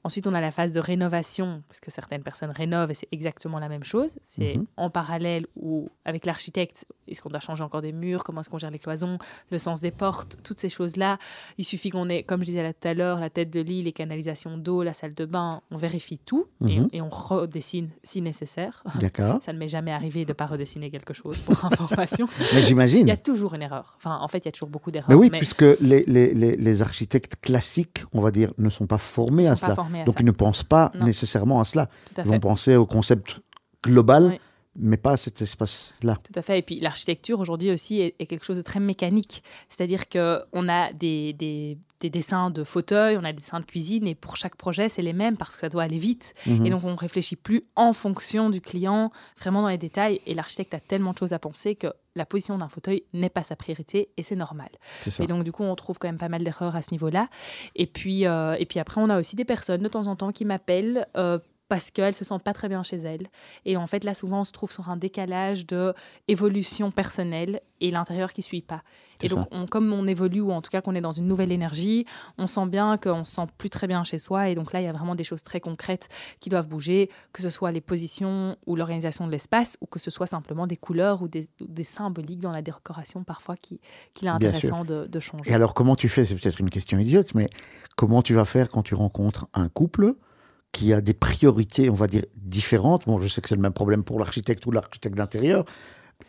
Ensuite, 0.03 0.25
on 0.27 0.33
a 0.33 0.41
la 0.41 0.51
phase 0.51 0.71
de 0.73 0.79
rénovation, 0.79 1.61
parce 1.67 1.79
que 1.79 1.91
certaines 1.91 2.23
personnes 2.23 2.49
rénovent 2.51 2.91
et 2.91 2.93
c'est 2.95 3.07
exactement 3.11 3.59
la 3.59 3.69
même 3.69 3.83
chose. 3.83 4.17
C'est 4.23 4.55
Mhm. 4.55 4.65
en 4.77 4.89
parallèle 4.89 5.45
ou 5.55 5.89
avec 6.05 6.25
l'architecte, 6.25 6.85
est-ce 7.07 7.21
qu'on 7.21 7.29
doit 7.29 7.39
changer 7.39 7.63
encore 7.63 7.81
des 7.81 7.91
murs, 7.91 8.23
comment 8.23 8.41
est-ce 8.41 8.49
qu'on 8.49 8.57
gère 8.57 8.71
les 8.71 8.79
cloisons, 8.79 9.17
le 9.51 9.59
sens 9.59 9.79
des 9.81 9.91
portes, 9.91 10.37
toutes 10.43 10.59
ces 10.59 10.69
choses-là. 10.69 11.17
Il 11.57 11.65
suffit 11.65 11.89
qu'on 11.89 12.09
ait, 12.09 12.23
comme 12.23 12.41
je 12.41 12.45
disais 12.45 12.63
là 12.63 12.73
tout 12.73 12.87
à 12.87 12.93
l'heure, 12.93 13.19
la 13.19 13.29
tête 13.29 13.49
de 13.51 13.59
lit, 13.61 13.83
les 13.83 13.91
canalisations 13.91 14.57
d'eau, 14.57 14.81
la 14.83 14.93
salle 14.93 15.13
de 15.13 15.25
bain, 15.25 15.61
on 15.71 15.77
vérifie 15.77 16.17
tout 16.17 16.47
et- 16.67 16.79
Mhm. 16.79 16.89
et, 16.93 17.01
on 17.01 17.09
redessine 17.09 17.89
si 18.03 18.21
nécessaire. 18.21 18.83
D'accord. 19.01 19.41
Ça 19.43 19.53
ne 19.53 19.57
m'est 19.59 19.67
jamais 19.67 19.91
arrivé 19.91 20.25
de 20.25 20.29
ne 20.31 20.33
pas 20.33 20.45
redessiner 20.45 20.89
quelque 20.89 21.13
chose 21.13 21.37
pour 21.39 21.63
information. 21.65 22.27
Mais 22.53 22.61
Il 22.61 22.65
j'imagine. 22.65 23.07
y 23.07 23.11
a 23.11 23.17
toujours 23.17 23.53
une 23.53 23.61
erreur. 23.61 23.93
Enfin, 23.97 24.17
en 24.21 24.27
fait, 24.27 24.39
il 24.39 24.45
y 24.45 24.49
a 24.49 24.51
toujours 24.51 24.69
beaucoup 24.69 24.89
d'erreurs. 24.91 25.09
Mais 25.09 25.15
oui, 25.15 25.29
mais 25.31 25.37
puisque 25.39 25.61
les, 25.81 26.03
les- 26.07 26.33
les- 26.33 26.55
les 26.55 26.81
architectes 26.81 27.35
classiques, 27.41 28.03
on 28.13 28.21
va 28.21 28.31
dire, 28.31 28.51
ne 28.57 28.69
sont 28.69 28.87
pas 28.87 28.97
formés 28.97 29.47
à 29.47 29.51
pas 29.51 29.55
cela. 29.57 29.75
formés 29.75 29.90
à 29.99 30.03
Donc 30.05 30.15
ça. 30.15 30.19
ils 30.21 30.25
ne 30.25 30.31
pensent 30.31 30.63
pas 30.63 30.91
Non. 30.95 31.05
nécessairement 31.05 31.59
à 31.59 31.65
cela. 31.65 31.89
Tout 32.05 32.13
à 32.21 32.23
Ils 32.23 32.27
vont 32.29 32.39
penser 32.39 32.75
au 32.77 32.85
concept 32.85 33.39
global, 33.85 34.23
Oui. 34.31 34.39
Mais 34.75 34.97
pas 34.97 35.11
à 35.11 35.17
cet 35.17 35.41
espace-là. 35.41 36.17
Tout 36.23 36.37
à 36.39 36.41
fait. 36.41 36.59
Et 36.59 36.61
puis 36.61 36.79
l'architecture 36.79 37.39
aujourd'hui 37.39 37.71
aussi 37.71 37.99
est, 38.01 38.15
est 38.19 38.25
quelque 38.25 38.45
chose 38.45 38.57
de 38.57 38.61
très 38.61 38.79
mécanique. 38.79 39.43
C'est-à-dire 39.69 40.07
qu'on 40.09 40.69
a 40.69 40.93
des, 40.93 41.33
des- 41.33 41.77
des 41.99 42.09
dessins 42.09 42.49
de 42.49 42.63
fauteuils, 42.63 43.15
on 43.15 43.23
a 43.23 43.31
des 43.31 43.37
dessins 43.37 43.59
de 43.59 43.65
cuisine, 43.65 44.07
et 44.07 44.15
pour 44.15 44.35
chaque 44.35 44.55
projet, 44.55 44.89
c'est 44.89 45.03
les 45.03 45.13
mêmes 45.13 45.37
parce 45.37 45.53
que 45.53 45.59
ça 45.59 45.69
doit 45.69 45.83
aller 45.83 45.99
vite. 45.99 46.33
Mhm. 46.47 46.65
Et 46.65 46.69
donc 46.71 46.83
on 46.83 46.95
réfléchit 46.95 47.35
plus 47.35 47.63
en 47.75 47.93
fonction 47.93 48.49
du 48.49 48.59
client, 48.59 49.11
vraiment 49.39 49.61
dans 49.61 49.67
les 49.67 49.77
détails. 49.77 50.19
Et 50.25 50.33
l'architecte 50.33 50.73
a 50.73 50.79
tellement 50.79 51.13
de 51.13 51.19
choses 51.19 51.33
à 51.33 51.37
penser 51.37 51.75
que 51.75 51.87
la 52.15 52.25
position 52.25 52.57
d'un 52.57 52.69
fauteuil 52.69 53.03
n'est 53.13 53.29
pas 53.29 53.43
sa 53.43 53.55
priorité, 53.55 54.09
et 54.17 54.23
c'est 54.23 54.35
normal. 54.35 54.69
Et 55.19 55.27
donc, 55.27 55.43
du 55.43 55.51
coup, 55.51 55.63
on 55.63 55.75
trouve 55.75 55.99
quand 55.99 56.07
même 56.07 56.17
pas 56.17 56.27
mal 56.27 56.43
d'erreurs 56.43 56.75
à 56.75 56.81
ce 56.81 56.89
niveau-là. 56.91 57.29
Et 57.75 57.85
puis, 57.85 58.25
euh, 58.25 58.55
et 58.57 58.65
puis 58.65 58.79
après, 58.79 58.99
on 58.99 59.09
a 59.09 59.19
aussi 59.19 59.35
des 59.35 59.45
personnes 59.45 59.81
de 59.83 59.87
temps 59.87 60.07
en 60.07 60.15
temps 60.15 60.31
qui 60.31 60.43
m'appellent 60.43 61.07
euh, 61.15 61.37
parce 61.71 61.89
qu'elles 61.89 62.13
se 62.15 62.25
sentent 62.25 62.43
pas 62.43 62.51
très 62.51 62.67
bien 62.67 62.83
chez 62.83 62.97
elles. 62.97 63.27
Et 63.63 63.77
en 63.77 63.87
fait, 63.87 64.03
là, 64.03 64.13
souvent, 64.13 64.41
on 64.41 64.43
se 64.43 64.51
trouve 64.51 64.69
sur 64.69 64.89
un 64.89 64.97
décalage 64.97 65.65
de 65.65 65.93
évolution 66.27 66.91
personnelle 66.91 67.61
et 67.79 67.91
l'intérieur 67.91 68.33
qui 68.33 68.41
suit 68.41 68.61
pas. 68.61 68.83
Et 69.23 69.29
donc, 69.29 69.47
on- 69.51 69.67
comme 69.67 69.93
on 69.93 70.05
évolue, 70.05 70.41
ou 70.41 70.51
en 70.51 70.61
tout 70.61 70.69
cas 70.69 70.81
qu'on 70.81 70.95
est 70.95 71.01
dans 71.01 71.13
une 71.13 71.27
nouvelle 71.27 71.53
énergie, 71.53 72.05
on 72.37 72.47
sent 72.47 72.65
bien 72.65 72.97
qu'on 72.97 73.23
se 73.23 73.35
sent 73.35 73.47
plus 73.57 73.69
très 73.69 73.87
bien 73.87 74.03
chez 74.03 74.19
soi. 74.19 74.49
Et 74.49 74.55
donc 74.55 74.73
là, 74.73 74.81
il 74.81 74.83
y 74.83 74.87
a 74.87 74.91
vraiment 74.91 75.15
des 75.15 75.23
choses 75.23 75.43
très 75.43 75.61
concrètes 75.61 76.09
qui 76.41 76.49
doivent 76.49 76.67
bouger, 76.67 77.09
que 77.31 77.41
ce 77.41 77.49
soit 77.49 77.71
les 77.71 77.79
positions 77.81 78.57
ou 78.67 78.75
l'organisation 78.75 79.25
de 79.25 79.31
l'espace, 79.31 79.77
ou 79.79 79.85
que 79.85 79.97
ce 79.99 80.11
soit 80.11 80.27
simplement 80.27 80.67
des 80.67 80.75
couleurs 80.77 81.21
ou 81.21 81.29
des, 81.29 81.47
ou 81.61 81.67
des 81.67 81.83
symboliques 81.85 82.41
dans 82.41 82.51
la 82.51 82.61
décoration 82.61 83.23
parfois 83.23 83.55
qui, 83.55 83.79
qu'il 84.13 84.27
est 84.27 84.31
Bien 84.37 84.51
sûr. 84.51 84.57
intéressant 84.75 84.83
de, 84.83 85.07
de 85.07 85.19
changer. 85.21 85.49
Et 85.49 85.53
alors, 85.53 85.73
comment 85.73 85.95
tu 85.95 86.09
fais? 86.09 86.25
C'est 86.25 86.35
peut-être 86.35 86.59
une 86.59 86.69
question 86.69 86.99
idiote, 86.99 87.33
mais 87.33 87.49
comment 87.95 88.21
tu 88.21 88.33
vas 88.33 88.45
faire 88.45 88.67
quand 88.67 88.83
tu 88.83 88.93
rencontres 88.95 89.47
un 89.53 89.69
couple 89.69 90.15
qui 90.71 90.93
a 90.93 91.01
des 91.01 91.13
priorités, 91.13 91.89
on 91.89 91.95
va 91.95 92.07
dire, 92.07 92.25
différentes. 92.35 93.05
Bon, 93.05 93.19
je 93.21 93.27
sais 93.27 93.41
que 93.41 93.49
c'est 93.49 93.55
le 93.55 93.61
même 93.61 93.73
problème 93.73 94.03
pour 94.03 94.19
l'architecte 94.19 94.65
ou 94.65 94.71
l'architecte 94.71 95.15
d'intérieur, 95.15 95.65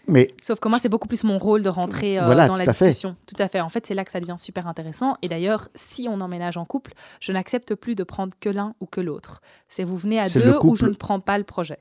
mais 0.08 0.28
Sauf 0.42 0.58
que 0.60 0.68
moi, 0.68 0.78
c'est 0.78 0.88
beaucoup 0.88 1.08
plus 1.08 1.24
mon 1.24 1.38
rôle 1.38 1.62
de 1.62 1.68
rentrer 1.68 2.18
euh, 2.18 2.24
Voilà, 2.24 2.46
dans 2.48 2.54
la 2.56 2.64
fait. 2.72 2.86
discussion. 2.88 3.16
Tout 3.26 3.36
à 3.38 3.48
fait. 3.48 3.60
En 3.60 3.68
fait, 3.68 3.86
c'est 3.86 3.94
là 3.94 4.04
que 4.04 4.10
ça 4.10 4.20
devient 4.20 4.36
super 4.38 4.66
intéressant. 4.66 5.16
Et 5.22 5.28
d'ailleurs, 5.28 5.68
si 5.74 6.06
on 6.10 6.20
emménage 6.20 6.56
en 6.56 6.64
couple, 6.64 6.92
je 7.20 7.32
n'accepte 7.32 7.74
plus 7.74 7.94
de 7.94 8.04
prendre 8.04 8.32
que 8.40 8.48
l'un 8.48 8.74
ou 8.80 8.86
que 8.86 9.00
l'autre. 9.00 9.40
C'est 9.68 9.84
vous 9.84 9.96
venez 9.96 10.18
à 10.20 10.28
deux 10.28 10.58
ou 10.62 10.74
je 10.74 10.86
ne 10.86 10.94
prends 10.94 11.20
pas 11.20 11.38
le 11.38 11.44
projet. 11.44 11.78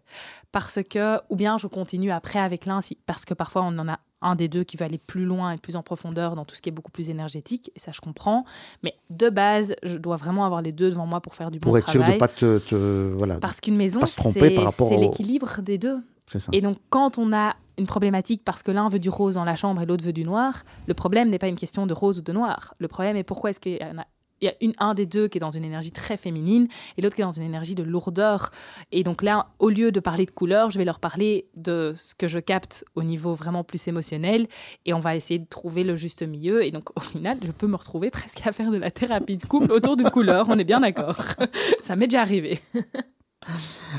Parce 0.52 0.80
que, 0.84 1.18
ou 1.30 1.36
bien 1.36 1.58
je 1.58 1.68
continue 1.68 2.12
après 2.12 2.40
avec 2.40 2.66
l'un, 2.66 2.82
si, 2.82 2.98
parce 3.06 3.26
que 3.26 3.34
parfois 3.34 3.62
on 3.64 3.78
en 3.80 3.88
a 3.90 4.00
un 4.24 4.36
des 4.36 4.48
deux 4.48 4.64
qui 4.64 4.78
veut 4.78 4.86
aller 4.86 5.00
plus 5.00 5.26
loin 5.26 5.52
et 5.54 5.58
plus 5.58 5.76
en 5.76 5.82
profondeur 5.82 6.36
dans 6.36 6.46
tout 6.46 6.54
ce 6.56 6.62
qui 6.62 6.70
est 6.70 6.72
beaucoup 6.72 6.92
plus 6.92 7.10
énergétique. 7.10 7.72
Et 7.76 7.80
ça, 7.80 7.92
je 7.92 8.02
comprends. 8.02 8.46
Mais 8.84 8.94
de 9.10 9.30
base, 9.30 9.74
je 9.82 9.98
dois 9.98 10.16
vraiment 10.16 10.46
avoir 10.46 10.62
les 10.62 10.72
deux 10.72 10.92
devant 10.92 11.08
moi 11.08 11.22
pour 11.22 11.34
faire 11.34 11.50
du 11.50 11.60
pour 11.60 11.72
bon 11.72 11.78
être 11.80 11.90
sûr 11.90 12.02
travail. 12.02 12.18
de 12.18 12.20
pas 12.20 12.28
te, 12.28 12.60
te- 12.60 13.16
voilà, 13.18 13.38
Parce 13.38 13.60
qu'une 13.62 13.78
maison, 13.78 14.00
pas 14.00 14.06
se 14.06 14.16
tromper 14.16 14.50
c'est 14.50 14.64
par 14.64 14.80
au- 14.92 15.00
l'équilibre 15.00 15.62
des 15.64 15.80
deux. 15.80 15.98
Ça. 16.40 16.50
Et 16.52 16.62
donc, 16.62 16.78
quand 16.90 17.18
on 17.18 17.34
a 17.34 17.56
une 17.78 17.88
problématique 17.88 18.44
parce 18.44 18.64
que 18.64 18.72
l'un 18.72 18.90
veut 18.90 19.00
du 19.00 19.10
rose 19.10 19.36
dans 19.36 19.46
la 19.46 19.56
chambre 19.56 19.82
et 19.82 19.86
l'autre 19.86 20.04
veut 20.04 20.14
du 20.14 20.24
noir, 20.24 20.64
le 20.88 20.94
problème 20.94 21.30
n'est 21.30 21.40
pas 21.40 21.48
une 21.48 21.56
question 21.56 21.88
de 21.88 21.94
rose 21.94 22.20
ou 22.20 22.22
de 22.22 22.32
noir. 22.32 22.76
Le 22.80 22.88
problème 22.88 23.18
est 23.18 23.24
pourquoi 23.24 23.50
est-ce 23.50 23.60
qu'il 23.60 23.78
y 23.78 23.84
en 23.84 23.98
a 23.98 24.06
il 24.42 24.46
y 24.46 24.50
a 24.50 24.56
une, 24.60 24.74
un 24.80 24.94
des 24.94 25.06
deux 25.06 25.28
qui 25.28 25.38
est 25.38 25.40
dans 25.40 25.52
une 25.52 25.64
énergie 25.64 25.92
très 25.92 26.18
féminine 26.18 26.68
et 26.98 27.02
l'autre 27.02 27.16
qui 27.16 27.22
est 27.22 27.26
dans 27.26 27.32
une 27.32 27.44
énergie 27.44 27.76
de 27.76 27.84
lourdeur. 27.84 28.52
Et 28.92 29.04
donc 29.04 29.22
là, 29.22 29.50
au 29.60 29.70
lieu 29.70 29.92
de 29.92 30.00
parler 30.00 30.26
de 30.26 30.32
couleur, 30.32 30.72
je 30.72 30.80
vais 30.80 30.86
leur 30.86 31.00
parler 31.00 31.46
de 31.56 31.94
ce 31.96 32.16
que 32.16 32.28
je 32.28 32.40
capte 32.40 32.84
au 32.96 33.04
niveau 33.04 33.36
vraiment 33.36 33.64
plus 33.64 33.88
émotionnel 33.88 34.48
et 34.86 34.94
on 34.94 35.00
va 35.00 35.16
essayer 35.16 35.40
de 35.40 35.48
trouver 35.48 35.84
le 35.84 35.96
juste 35.96 36.24
milieu. 36.24 36.66
Et 36.66 36.72
donc 36.72 36.90
au 36.98 37.02
final, 37.02 37.38
je 37.44 37.52
peux 37.52 37.68
me 37.68 37.76
retrouver 37.76 38.10
presque 38.12 38.46
à 38.46 38.52
faire 38.52 38.72
de 38.72 38.78
la 38.78 38.90
thérapie 38.90 39.38
de 39.38 39.46
couple 39.46 39.72
autour 39.72 39.96
d'une 39.96 40.10
couleur, 40.10 40.48
on 40.50 40.58
est 40.58 40.64
bien 40.64 40.80
d'accord. 40.80 41.24
Ça 41.82 41.96
m'est 41.96 42.08
déjà 42.08 42.22
arrivé. 42.22 42.62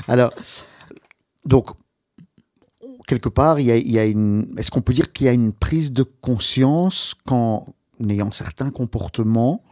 Alors, 0.07 0.33
donc, 1.45 1.71
quelque 3.07 3.29
part, 3.29 3.59
il 3.59 3.65
y 3.65 3.71
a, 3.71 3.77
il 3.77 3.91
y 3.91 3.99
a 3.99 4.05
une. 4.05 4.53
Est-ce 4.57 4.71
qu'on 4.71 4.81
peut 4.81 4.93
dire 4.93 5.11
qu'il 5.11 5.25
y 5.25 5.29
a 5.29 5.33
une 5.33 5.53
prise 5.53 5.91
de 5.91 6.03
conscience 6.03 7.15
qu'en 7.25 7.65
ayant 8.07 8.31
certains 8.31 8.71
comportements, 8.71 9.63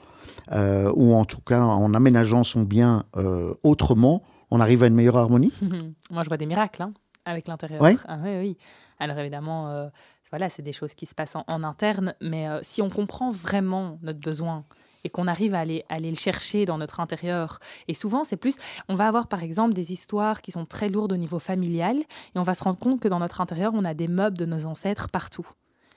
euh, 0.52 0.92
ou 0.96 1.14
en 1.14 1.26
tout 1.26 1.42
cas 1.42 1.62
en 1.62 1.94
aménageant 1.94 2.44
son 2.44 2.64
bien 2.64 3.06
euh, 3.18 3.54
autrement, 3.64 4.24
on 4.50 4.60
arrive 4.60 4.84
à 4.84 4.88
une 4.88 4.96
meilleure 4.96 5.18
harmonie? 5.18 5.54
Moi, 6.12 6.24
je 6.24 6.30
vois 6.30 6.38
des 6.38 6.46
miracles 6.46 6.84
hein, 6.84 6.94
avec 7.26 7.48
l'intérieur. 7.48 7.82
Ouais. 7.82 7.98
Ah, 8.08 8.20
oui, 8.24 8.38
oui. 8.38 8.58
Alors 9.00 9.18
évidemment, 9.18 9.70
euh, 9.70 9.90
voilà, 10.30 10.50
c'est 10.50 10.62
des 10.62 10.74
choses 10.74 10.94
qui 10.94 11.06
se 11.06 11.16
passent 11.16 11.36
en, 11.36 11.44
en 11.48 11.64
interne, 11.64 12.14
mais 12.22 12.48
si 12.62 12.82
on 12.82 12.90
comprend 12.90 13.32
vraiment 13.32 13.98
notre 14.02 14.20
besoin 14.20 14.66
et 15.04 15.10
qu'on 15.10 15.28
arrive 15.28 15.54
à 15.54 15.60
aller, 15.60 15.84
aller 15.90 16.10
le 16.10 16.16
chercher 16.16 16.66
dans 16.66 16.78
notre 16.78 17.00
intérieur, 17.00 17.60
et 17.88 17.94
souvent 17.94 18.24
c'est 18.24 18.38
plus, 18.38 18.58
on 18.90 18.96
va 18.96 19.08
avoir 19.08 19.28
par 19.28 19.44
exemple 19.44 19.74
des 19.74 19.92
histoires 19.92 20.42
qui 20.42 20.52
sont 20.52 20.66
très 20.66 20.90
lourdes 20.90 21.14
au 21.14 21.18
niveau 21.18 21.40
familial, 21.40 21.98
et 21.98 22.40
on 22.40 22.44
va 22.44 22.54
se 22.54 22.64
rendre 22.64 22.80
compte 22.80 23.00
que 23.00 23.08
dans 23.08 23.20
notre 23.20 23.42
intérieur, 23.42 23.72
on 23.76 23.86
a 23.86 23.94
des 23.94 24.08
meubles 24.08 24.38
de 24.38 24.46
nos 24.46 24.66
ancêtres 24.66 25.10
partout. 25.10 25.48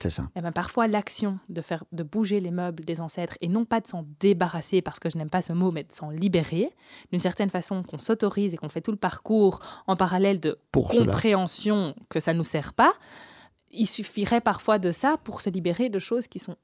C'est 0.01 0.09
ça. 0.09 0.23
Et 0.35 0.41
ben 0.41 0.51
parfois 0.51 0.87
l'action 0.87 1.39
de 1.47 1.61
faire 1.61 1.85
de 1.93 2.03
bouger 2.03 2.41
les 2.41 2.51
meubles 2.51 2.83
des 2.83 2.99
ancêtres 2.99 3.37
et 3.39 3.47
non 3.47 3.63
pas 3.63 3.79
de 3.79 3.87
s'en 3.87 4.05
débarrasser 4.19 4.81
parce 4.81 4.99
que 4.99 5.09
je 5.09 5.17
n'aime 5.17 5.29
pas 5.29 5.41
ce 5.41 5.53
mot 5.53 5.71
mais 5.71 5.83
de 5.83 5.91
s'en 5.91 6.09
libérer 6.09 6.69
d'une 7.11 7.21
certaine 7.21 7.49
façon 7.49 7.81
qu'on 7.81 7.99
s'autorise 7.99 8.53
et 8.53 8.57
qu'on 8.57 8.67
fait 8.67 8.81
tout 8.81 8.91
le 8.91 8.97
parcours 8.97 9.59
en 9.87 9.95
parallèle 9.95 10.41
de 10.41 10.59
Pour 10.73 10.91
cela. 10.91 11.05
compréhension 11.05 11.95
que 12.09 12.19
ça 12.19 12.33
nous 12.33 12.43
sert 12.43 12.73
pas 12.73 12.93
il 13.71 13.87
suffirait 13.87 14.41
parfois 14.41 14.79
de 14.79 14.91
ça 14.91 15.17
pour 15.23 15.41
se 15.41 15.49
libérer 15.49 15.89
de 15.89 15.99
choses 15.99 16.27
qui 16.27 16.39
sont 16.39 16.55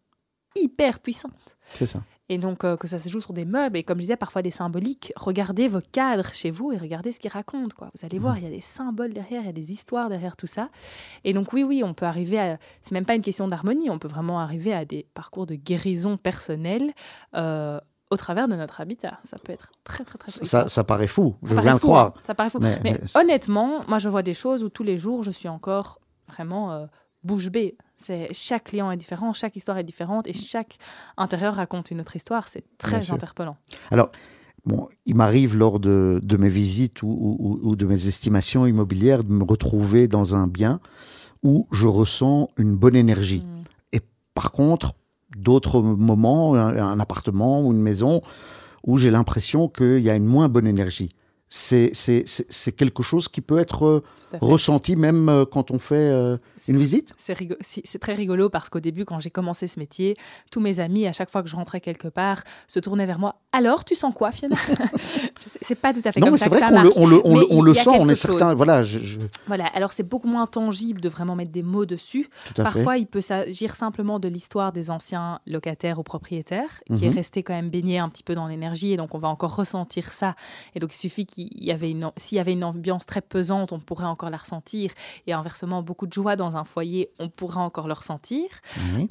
hyper 0.55 0.99
puissantes 0.99 1.57
C'est 1.73 1.85
ça. 1.85 2.01
et 2.29 2.37
donc 2.37 2.63
euh, 2.63 2.75
que 2.75 2.87
ça 2.87 2.99
se 2.99 3.07
joue 3.09 3.21
sur 3.21 3.31
des 3.33 3.45
meubles 3.45 3.77
et 3.77 3.83
comme 3.83 3.97
je 3.97 4.01
disais 4.01 4.15
parfois 4.17 4.41
des 4.41 4.51
symboliques 4.51 5.13
regardez 5.15 5.67
vos 5.67 5.79
cadres 5.91 6.29
chez 6.33 6.51
vous 6.51 6.71
et 6.73 6.77
regardez 6.77 7.11
ce 7.11 7.19
qu'ils 7.19 7.31
racontent 7.31 7.75
quoi. 7.77 7.89
Vous 7.95 8.05
allez 8.05 8.19
voir 8.19 8.37
il 8.37 8.43
y 8.43 8.47
a 8.47 8.49
des 8.49 8.61
symboles 8.61 9.13
derrière 9.13 9.41
il 9.41 9.45
y 9.45 9.49
a 9.49 9.53
des 9.53 9.71
histoires 9.71 10.09
derrière 10.09 10.35
tout 10.35 10.47
ça. 10.47 10.69
Et 11.23 11.33
donc 11.33 11.53
oui 11.53 11.63
oui 11.63 11.83
on 11.85 11.93
peut 11.93 12.05
arriver 12.05 12.39
à 12.39 12.57
c'est 12.81 12.91
même 12.91 13.05
pas 13.05 13.15
une 13.15 13.21
question 13.21 13.47
d'harmonie 13.47 13.89
on 13.89 13.99
peut 13.99 14.07
vraiment 14.09 14.39
arriver 14.41 14.73
à 14.73 14.83
des 14.85 15.07
parcours 15.13 15.45
de 15.45 15.55
guérison 15.55 16.17
personnelle 16.17 16.91
euh, 17.35 17.79
au 18.09 18.17
travers 18.17 18.49
de 18.49 18.55
notre 18.55 18.81
habitat. 18.81 19.19
Ça 19.23 19.37
peut 19.37 19.53
être 19.53 19.71
très 19.85 20.03
très 20.03 20.17
très 20.17 20.29
Ça, 20.31 20.67
ça, 20.67 20.83
paraît 20.83 21.07
fou, 21.07 21.35
je 21.43 21.55
viens 21.61 21.75
de 21.75 21.79
fou, 21.79 21.87
croire. 21.87 22.07
hein, 22.17 22.21
ça 22.27 22.35
paraît 22.35 22.49
fou. 22.49 22.59
Mais- 22.59 22.77
mais, 22.83 22.91
mais 22.99 23.07
c'est- 23.07 23.17
honnêtement 23.17 23.83
moi 23.87 23.99
je 23.99 24.09
vois 24.09 24.21
des 24.23 24.33
choses 24.33 24.63
où 24.65 24.69
tous 24.69 24.83
les 24.83 24.97
jours 24.97 25.23
je 25.23 25.31
suis 25.31 25.47
encore 25.47 25.99
vraiment 26.27 26.73
euh, 26.73 26.85
bouche 27.23 27.49
bée 27.49 27.77
c'est 28.01 28.27
chaque 28.33 28.65
client 28.65 28.91
est 28.91 28.97
différent 28.97 29.33
chaque 29.33 29.55
histoire 29.55 29.77
est 29.77 29.83
différente 29.83 30.27
et 30.27 30.33
chaque 30.33 30.77
intérieur 31.17 31.55
raconte 31.55 31.91
une 31.91 32.01
autre 32.01 32.15
histoire 32.15 32.47
c'est 32.47 32.63
très 32.77 33.01
sûr. 33.01 33.13
interpellant 33.15 33.55
Bon, 34.63 34.89
il 35.07 35.15
m'arrive 35.15 35.57
lors 35.57 35.79
de, 35.79 36.19
de 36.21 36.37
mes 36.37 36.49
visites 36.49 37.01
ou, 37.01 37.07
ou- 37.07 37.59
ou 37.63 37.75
de 37.75 37.85
mes 37.87 38.07
estimations 38.07 38.67
immobilières 38.67 39.23
de 39.23 39.31
me 39.31 39.43
retrouver 39.43 40.07
dans 40.07 40.35
un 40.35 40.45
bien 40.45 40.79
où 41.41 41.67
je 41.71 41.87
ressens 41.87 42.49
une 42.57 42.75
bonne 42.75 42.95
énergie. 42.95 43.43
Mm. 43.43 43.99
Par 44.35 44.51
contre, 44.51 44.93
d'autres 45.35 45.81
moments, 45.81 46.53
un, 46.55 46.75
un 46.77 46.99
appartement 46.99 47.61
ou 47.63 47.71
une 47.73 47.81
maison, 47.81 48.21
où 48.85 48.97
j'ai 48.97 49.11
l'impression 49.11 49.67
qu'il 49.67 49.99
y 49.99 50.09
a 50.09 50.15
une 50.15 50.25
moins 50.25 50.47
bonne 50.47 50.67
énergie. 50.67 51.09
C'est 51.53 52.71
quelque 52.77 53.03
chose 53.03 53.27
qui 53.27 53.41
peut 53.41 53.59
être 53.59 53.83
euh, 53.85 54.03
ressenti 54.39 54.95
même 54.95 55.27
euh, 55.27 55.43
quand 55.45 55.69
on 55.69 55.79
fait 55.79 55.95
euh, 55.95 56.37
une 56.69 56.77
visite? 56.77 57.13
C'est 57.17 57.99
très 57.99 58.13
rigolo 58.13 58.49
parce 58.49 58.69
qu'au 58.69 58.79
début, 58.79 59.03
quand 59.03 59.19
j'ai 59.19 59.29
commencé 59.31 59.67
ce 59.67 59.77
métier, 59.77 60.15
tous 60.49 60.61
mes 60.61 60.79
amis, 60.79 61.05
à 61.07 61.11
chaque 61.11 61.29
fois 61.29 61.43
que 61.43 61.49
je 61.49 61.55
rentrais 61.57 61.81
quelque 61.81 62.07
part, 62.07 62.43
se 62.67 62.79
tournaient 62.79 63.05
vers 63.05 63.19
moi. 63.19 63.35
Alors, 63.51 63.83
tu 63.83 63.95
sens 63.95 64.13
quoi, 64.13 64.31
Fiona 64.31 64.55
C'est 65.61 65.75
pas 65.75 65.93
tout 65.93 65.99
à 66.05 66.13
fait 66.13 66.21
Non, 66.21 66.27
comme 66.27 66.33
mais 66.35 66.39
ça 66.39 66.45
c'est 66.45 66.49
vrai 66.51 66.61
qu'on 66.61 66.81
le, 66.83 66.89
on 66.95 67.05
le, 67.07 67.21
on 67.25 67.35
le- 67.61 67.71
on 67.71 67.73
sent, 67.73 67.89
on 67.89 68.07
est 68.07 68.15
certain. 68.15 68.53
Voilà, 68.53 68.81
je, 68.83 68.99
je- 68.99 69.19
Voilà, 69.47 69.65
alors 69.67 69.91
c'est 69.91 70.07
beaucoup 70.07 70.29
moins 70.29 70.47
tangible 70.47 71.01
de 71.01 71.09
vraiment 71.09 71.35
mettre 71.35 71.51
des 71.51 71.63
mots 71.63 71.85
dessus. 71.85 72.29
fait. 72.55 72.63
Parfois, 72.63 72.97
il 72.97 73.07
peut 73.07 73.19
s'agir 73.19 73.75
simplement 73.75 74.19
de 74.19 74.29
l'histoire 74.29 74.71
des 74.71 74.89
anciens 74.89 75.39
locataires 75.45 75.99
ou 75.99 76.03
propriétaires, 76.03 76.79
qui 76.95 77.03
est 77.05 77.09
Mhm. 77.09 77.15
resté 77.15 77.43
quand 77.43 77.53
même 77.53 77.69
baigné 77.69 77.99
un 77.99 78.07
petit 78.07 78.23
peu 78.23 78.35
dans 78.35 78.47
l'énergie, 78.47 78.93
et 78.93 78.97
donc 78.97 79.13
on 79.15 79.17
va 79.19 79.27
encore 79.27 79.53
ressentir 79.57 80.13
ça. 80.13 80.35
Et 80.75 80.79
donc, 80.79 80.93
il 80.93 80.97
suffit 80.97 81.25
qu'il 81.25 81.40
y 81.51 81.71
avait 81.71 81.91
une, 81.91 82.11
s'il 82.17 82.37
y 82.37 82.41
avait 82.41 82.53
une 82.53 82.63
ambiance 82.63 83.05
très 83.05 83.21
pesante, 83.21 83.71
on 83.71 83.79
pourrait 83.79 84.05
encore 84.05 84.29
la 84.29 84.37
ressentir. 84.37 84.91
Et 85.27 85.33
inversement, 85.33 85.81
beaucoup 85.81 86.07
de 86.07 86.13
joie 86.13 86.35
dans 86.35 86.55
un 86.55 86.63
foyer, 86.63 87.11
on 87.19 87.29
pourra 87.29 87.61
encore 87.61 87.87
le 87.87 87.93
ressentir. 87.93 88.45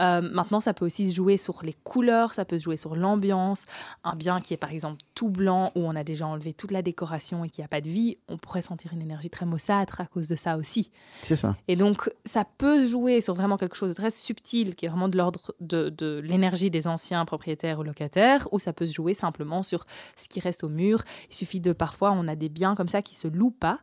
Euh, 0.00 0.20
maintenant, 0.20 0.60
ça 0.60 0.74
peut 0.74 0.84
aussi 0.84 1.10
se 1.10 1.14
jouer 1.14 1.36
sur 1.36 1.62
les 1.62 1.72
couleurs, 1.72 2.34
ça 2.34 2.44
peut 2.44 2.58
se 2.58 2.64
jouer 2.64 2.76
sur 2.76 2.96
l'ambiance. 2.96 3.64
Un 4.04 4.14
bien 4.14 4.40
qui 4.40 4.54
est 4.54 4.58
par 4.58 4.72
exemple 4.72 5.02
tout 5.14 5.30
blanc, 5.30 5.72
où 5.74 5.80
on 5.80 5.96
a 5.96 6.04
déjà 6.04 6.26
enlevé 6.26 6.52
toute 6.52 6.70
la 6.70 6.82
décoration 6.82 7.44
et 7.44 7.50
qui 7.50 7.60
n'a 7.60 7.68
pas 7.68 7.80
de 7.80 7.88
vie, 7.88 8.18
on 8.28 8.38
pourrait 8.38 8.62
sentir 8.62 8.92
une 8.92 9.02
énergie 9.02 9.30
très 9.30 9.46
maussâtre 9.46 10.00
à 10.00 10.06
cause 10.06 10.28
de 10.28 10.36
ça 10.36 10.56
aussi. 10.56 10.90
C'est 11.22 11.36
ça. 11.36 11.56
Et 11.68 11.76
donc, 11.76 12.10
ça 12.24 12.44
peut 12.44 12.84
se 12.84 12.90
jouer 12.90 13.20
sur 13.20 13.34
vraiment 13.34 13.56
quelque 13.56 13.76
chose 13.76 13.90
de 13.90 13.94
très 13.94 14.10
subtil, 14.10 14.74
qui 14.74 14.86
est 14.86 14.88
vraiment 14.88 15.08
de 15.08 15.16
l'ordre 15.16 15.54
de, 15.60 15.88
de 15.90 16.20
l'énergie 16.24 16.70
des 16.70 16.86
anciens 16.86 17.24
propriétaires 17.24 17.78
ou 17.78 17.82
locataires, 17.82 18.48
ou 18.52 18.58
ça 18.58 18.72
peut 18.72 18.86
se 18.86 18.94
jouer 18.94 19.14
simplement 19.14 19.62
sur 19.62 19.86
ce 20.16 20.28
qui 20.28 20.40
reste 20.40 20.64
au 20.64 20.68
mur. 20.68 21.02
Il 21.30 21.34
suffit 21.34 21.60
de 21.60 21.72
parfois, 21.72 22.10
on 22.20 22.28
a 22.28 22.36
des 22.36 22.48
biens 22.48 22.74
comme 22.74 22.88
ça 22.88 23.02
qui 23.02 23.16
se 23.16 23.28
louent 23.28 23.50
pas. 23.50 23.80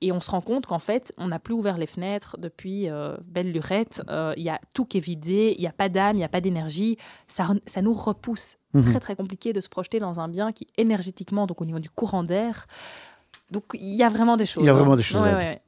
Et 0.00 0.12
on 0.12 0.20
se 0.20 0.30
rend 0.30 0.40
compte 0.40 0.66
qu'en 0.66 0.78
fait, 0.78 1.14
on 1.16 1.28
n'a 1.28 1.38
plus 1.38 1.54
ouvert 1.54 1.78
les 1.78 1.86
fenêtres 1.86 2.36
depuis 2.38 2.90
euh, 2.90 3.16
belle 3.24 3.52
lurette. 3.52 4.02
Euh, 4.10 4.34
Il 4.36 4.42
y 4.42 4.50
a 4.50 4.60
tout 4.74 4.84
qui 4.84 4.98
est 4.98 5.00
vidé, 5.00 5.54
il 5.56 5.60
n'y 5.60 5.66
a 5.66 5.72
pas 5.72 5.88
d'âme, 5.88 6.16
il 6.16 6.18
n'y 6.18 6.24
a 6.24 6.28
pas 6.28 6.42
d'énergie. 6.42 6.98
Ça, 7.26 7.48
ça 7.64 7.80
nous 7.80 7.94
repousse. 7.94 8.56
Mhm. 8.74 8.84
Très, 8.84 9.00
très 9.00 9.16
compliqué 9.16 9.52
de 9.52 9.60
se 9.60 9.68
projeter 9.68 10.00
dans 10.00 10.20
un 10.20 10.28
bien 10.28 10.52
qui, 10.52 10.66
énergétiquement, 10.76 11.46
donc 11.46 11.62
au 11.62 11.64
niveau 11.64 11.78
du 11.78 11.88
courant 11.88 12.24
d'air, 12.24 12.66
donc 13.50 13.64
il 13.74 13.94
y 13.94 14.02
a 14.02 14.08
vraiment 14.08 14.36
des 14.36 14.46
choses. 14.46 14.62
Il 14.62 14.66
y 14.66 14.68
a 14.68 14.72
hein. 14.72 14.76
vraiment 14.76 14.96
des 14.96 15.02
choses 15.02 15.22
ouais, 15.22 15.34
ouais. 15.34 15.62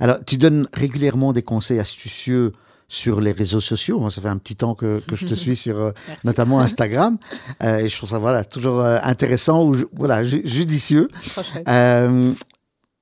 Alors, 0.00 0.18
tu 0.24 0.36
donnes 0.36 0.68
régulièrement 0.72 1.32
des 1.32 1.42
conseils 1.42 1.78
astucieux 1.78 2.52
sur 2.94 3.22
les 3.22 3.32
réseaux 3.32 3.58
sociaux. 3.60 3.98
Moi, 3.98 4.10
ça 4.10 4.20
fait 4.20 4.28
un 4.28 4.36
petit 4.36 4.54
temps 4.54 4.74
que, 4.74 5.00
que 5.08 5.16
je 5.16 5.24
te 5.24 5.34
suis 5.44 5.56
sur 5.56 5.78
euh, 5.78 5.92
notamment 6.24 6.60
Instagram. 6.66 7.16
Euh, 7.62 7.78
et 7.78 7.88
je 7.88 7.96
trouve 7.96 8.10
ça 8.10 8.18
voilà, 8.18 8.44
toujours 8.44 8.80
euh, 8.80 8.98
intéressant 9.02 9.64
ou 9.64 9.76
voilà, 9.94 10.22
ju- 10.22 10.42
judicieux. 10.44 11.08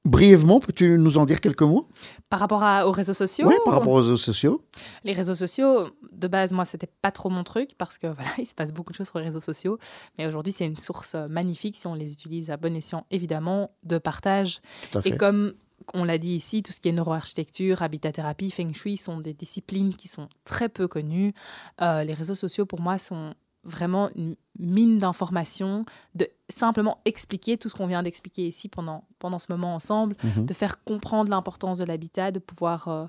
Brièvement, 0.07 0.61
peux-tu 0.61 0.97
nous 0.97 1.19
en 1.19 1.27
dire 1.27 1.41
quelques 1.43 1.61
mots? 1.63 1.87
Par 2.31 2.41
rapport 2.41 2.63
à- 2.63 2.87
aux 2.89 2.91
réseaux 2.93 3.13
sociaux 3.13 3.47
Oui, 3.49 3.55
par 3.67 3.75
rapport 3.75 3.93
aux 3.93 3.97
réseaux 3.97 4.17
sociaux. 4.17 4.63
Les 5.05 5.13
réseaux 5.13 5.35
sociaux, 5.35 5.91
de 6.13 6.27
base, 6.29 6.53
moi, 6.53 6.65
c'était 6.65 6.89
pas 7.03 7.11
trop 7.11 7.29
mon 7.29 7.43
truc 7.45 7.71
parce 7.77 7.99
que 7.99 8.07
voilà, 8.15 8.31
il 8.39 8.47
se 8.47 8.55
passe 8.55 8.73
beaucoup 8.73 8.93
de 8.93 8.97
choses 8.97 9.09
sur 9.09 9.19
les 9.19 9.27
réseaux 9.27 9.41
sociaux. 9.41 9.79
Mais 10.19 10.27
aujourd'hui, 10.27 10.53
c'est 10.53 10.65
une 10.67 10.79
source 10.79 11.17
magnifique 11.29 11.77
si 11.77 11.87
on 11.87 11.95
les 11.95 12.13
utilise 12.13 12.49
à 12.51 12.57
bon 12.57 12.75
escient, 12.77 13.05
évidemment, 13.11 13.73
de 13.83 13.99
partage. 13.99 14.61
Tout 14.93 14.99
à 14.99 15.03
fait. 15.03 15.11
Et 15.11 15.17
comme 15.17 15.53
on 15.95 16.05
l'a 16.05 16.19
dit 16.19 16.35
ici, 16.35 16.63
tout 16.63 16.73
ce 16.73 16.81
qui 16.81 16.89
est 16.89 16.93
neuroarchitecture, 16.93 17.83
habitat-thérapie, 17.83 18.51
feng 18.51 18.73
shui 18.73 18.97
sont 18.97 19.19
des 19.21 19.33
disciplines 19.35 19.95
qui 19.95 20.09
sont 20.09 20.29
très 20.45 20.69
peu 20.69 20.89
connues. 20.89 21.33
Euh, 21.81 22.05
les 22.05 22.15
réseaux 22.15 22.35
sociaux, 22.35 22.67
pour 22.67 22.81
moi, 22.81 22.99
sont 22.99 23.35
vraiment 23.65 24.09
une 24.17 24.37
mine 24.59 24.99
d'informations, 24.99 25.85
de 26.15 26.27
simplement 26.49 26.99
expliquer 27.05 27.59
tout 27.59 27.69
ce 27.69 27.75
qu'on 27.75 27.87
vient 27.87 28.03
d'expliquer 28.03 28.49
ici 28.49 28.69
pendant, 28.69 29.05
pendant 29.19 29.39
ce 29.39 29.53
moment 29.53 29.75
ensemble, 29.75 30.17
Mhm. 30.25 30.47
de 30.47 30.55
faire 30.55 30.83
comprendre 30.85 31.29
l'importance 31.31 31.77
de 31.79 31.85
l'habitat, 31.85 32.31
de 32.31 32.39
pouvoir 32.39 32.89
euh, 32.89 33.07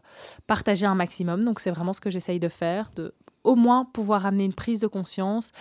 partager 0.47 0.85
un 0.85 0.95
maximum. 0.95 1.43
Donc 1.45 1.61
c'est 1.61 1.71
vraiment 1.71 1.93
ce 1.93 2.01
que 2.01 2.09
j'essaye 2.09 2.39
de 2.39 2.49
faire, 2.49 2.91
de 2.95 3.13
au 3.43 3.55
moins 3.55 3.85
pouvoir 3.85 4.25
amener 4.25 4.45
une 4.45 4.53
prise 4.53 4.79
de 4.79 4.87
conscience. 4.87 5.51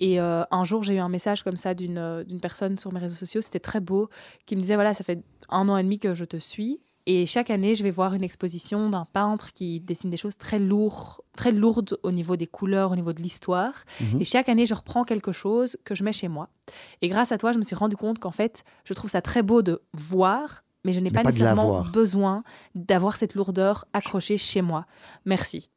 Et 0.00 0.20
euh, 0.20 0.44
un 0.50 0.64
jour, 0.64 0.82
j'ai 0.82 0.94
eu 0.94 0.98
un 0.98 1.08
message 1.08 1.42
comme 1.42 1.56
ça 1.56 1.74
d'une 1.74 1.98
euh, 1.98 2.24
d'une 2.24 2.40
personne 2.40 2.78
sur 2.78 2.92
mes 2.92 3.00
réseaux 3.00 3.16
sociaux, 3.16 3.40
c'était 3.40 3.60
très 3.60 3.80
beau, 3.80 4.08
qui 4.46 4.56
me 4.56 4.60
disait, 4.60 4.74
voilà, 4.74 4.94
ça 4.94 5.04
fait 5.04 5.22
un 5.48 5.68
an 5.68 5.76
et 5.76 5.82
demi 5.82 5.98
que 5.98 6.14
je 6.14 6.24
te 6.24 6.36
suis. 6.36 6.80
Et 7.06 7.26
chaque 7.26 7.50
année, 7.50 7.74
je 7.74 7.82
vais 7.82 7.90
voir 7.90 8.14
une 8.14 8.24
exposition 8.24 8.88
d'un 8.88 9.04
peintre 9.04 9.52
qui 9.52 9.80
dessine 9.80 10.08
des 10.08 10.16
choses 10.16 10.38
très 10.38 10.58
lourdes, 10.58 11.20
très 11.36 11.52
lourdes 11.52 11.98
au 12.02 12.10
niveau 12.10 12.36
des 12.36 12.46
couleurs, 12.46 12.92
au 12.92 12.96
niveau 12.96 13.12
de 13.12 13.20
l'histoire. 13.20 13.84
Mhm. 14.00 14.22
Et 14.22 14.24
chaque 14.24 14.48
année, 14.48 14.64
je 14.64 14.74
reprends 14.74 15.04
quelque 15.04 15.32
chose 15.32 15.76
que 15.84 15.94
je 15.94 16.02
mets 16.02 16.12
chez 16.12 16.28
moi. 16.28 16.48
Et 17.02 17.08
grâce 17.08 17.30
à 17.30 17.36
toi, 17.36 17.52
je 17.52 17.58
me 17.58 17.64
suis 17.64 17.76
rendu 17.76 17.96
compte 17.96 18.18
qu'en 18.18 18.30
fait, 18.30 18.64
je 18.84 18.94
trouve 18.94 19.10
ça 19.10 19.20
très 19.20 19.42
beau 19.42 19.60
de 19.60 19.82
voir, 19.92 20.64
mais 20.84 20.94
je 20.94 21.00
n'ai 21.00 21.10
Mais 21.10 21.22
pas, 21.22 21.30
nécessairement 21.30 21.82
besoin 21.82 22.42
d'avoir 22.74 23.16
cette 23.16 23.34
lourdeur 23.34 23.84
accrochée 23.92 24.38
chez 24.38 24.62
moi. 24.62 24.86
Merci. 25.26 25.68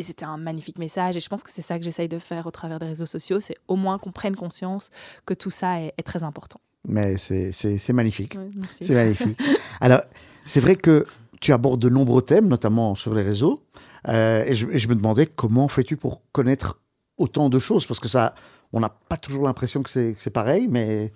Et 0.00 0.02
c'était 0.02 0.24
un 0.24 0.38
magnifique 0.38 0.78
message. 0.78 1.14
Et 1.18 1.20
je 1.20 1.28
pense 1.28 1.42
que 1.42 1.50
c'est 1.50 1.60
ça 1.60 1.78
que 1.78 1.84
j'essaye 1.84 2.08
de 2.08 2.18
faire 2.18 2.46
au 2.46 2.50
travers 2.50 2.78
des 2.78 2.86
réseaux 2.86 3.04
sociaux. 3.04 3.38
C'est 3.38 3.56
au 3.68 3.76
moins 3.76 3.98
qu'on 3.98 4.12
prenne 4.12 4.34
conscience 4.34 4.88
que 5.26 5.34
tout 5.34 5.50
ça 5.50 5.78
est, 5.82 5.92
est 5.98 6.02
très 6.02 6.22
important. 6.22 6.58
Mais 6.88 7.18
c'est- 7.18 7.92
magnifique. 7.92 8.34
Ouais. 8.34 8.48
C'est 8.70 8.94
magnifique. 8.94 9.38
Alors, 9.82 10.00
c'est 10.46 10.60
vrai 10.60 10.76
que 10.76 11.04
tu 11.42 11.52
abordes 11.52 11.82
de 11.82 11.90
nombreux 11.90 12.22
thèmes, 12.22 12.48
notamment 12.48 12.94
sur 12.94 13.12
les 13.12 13.20
réseaux. 13.22 13.62
Euh, 14.08 14.42
et, 14.46 14.54
je, 14.54 14.66
et 14.68 14.78
je 14.78 14.88
me 14.88 14.94
demandais 14.94 15.26
comment 15.26 15.68
fais-tu 15.68 15.98
pour 15.98 16.22
connaître 16.32 16.76
autant 17.18 17.50
de 17.50 17.58
choses? 17.58 17.84
Parce 17.86 18.00
que 18.00 18.08
ça, 18.08 18.34
on 18.72 18.80
n'a 18.80 18.88
pas 18.88 19.18
toujours 19.18 19.44
l'impression 19.44 19.82
que 19.82 19.90
c'est 19.90 20.30
pareil, 20.30 20.66
mais 20.66 21.12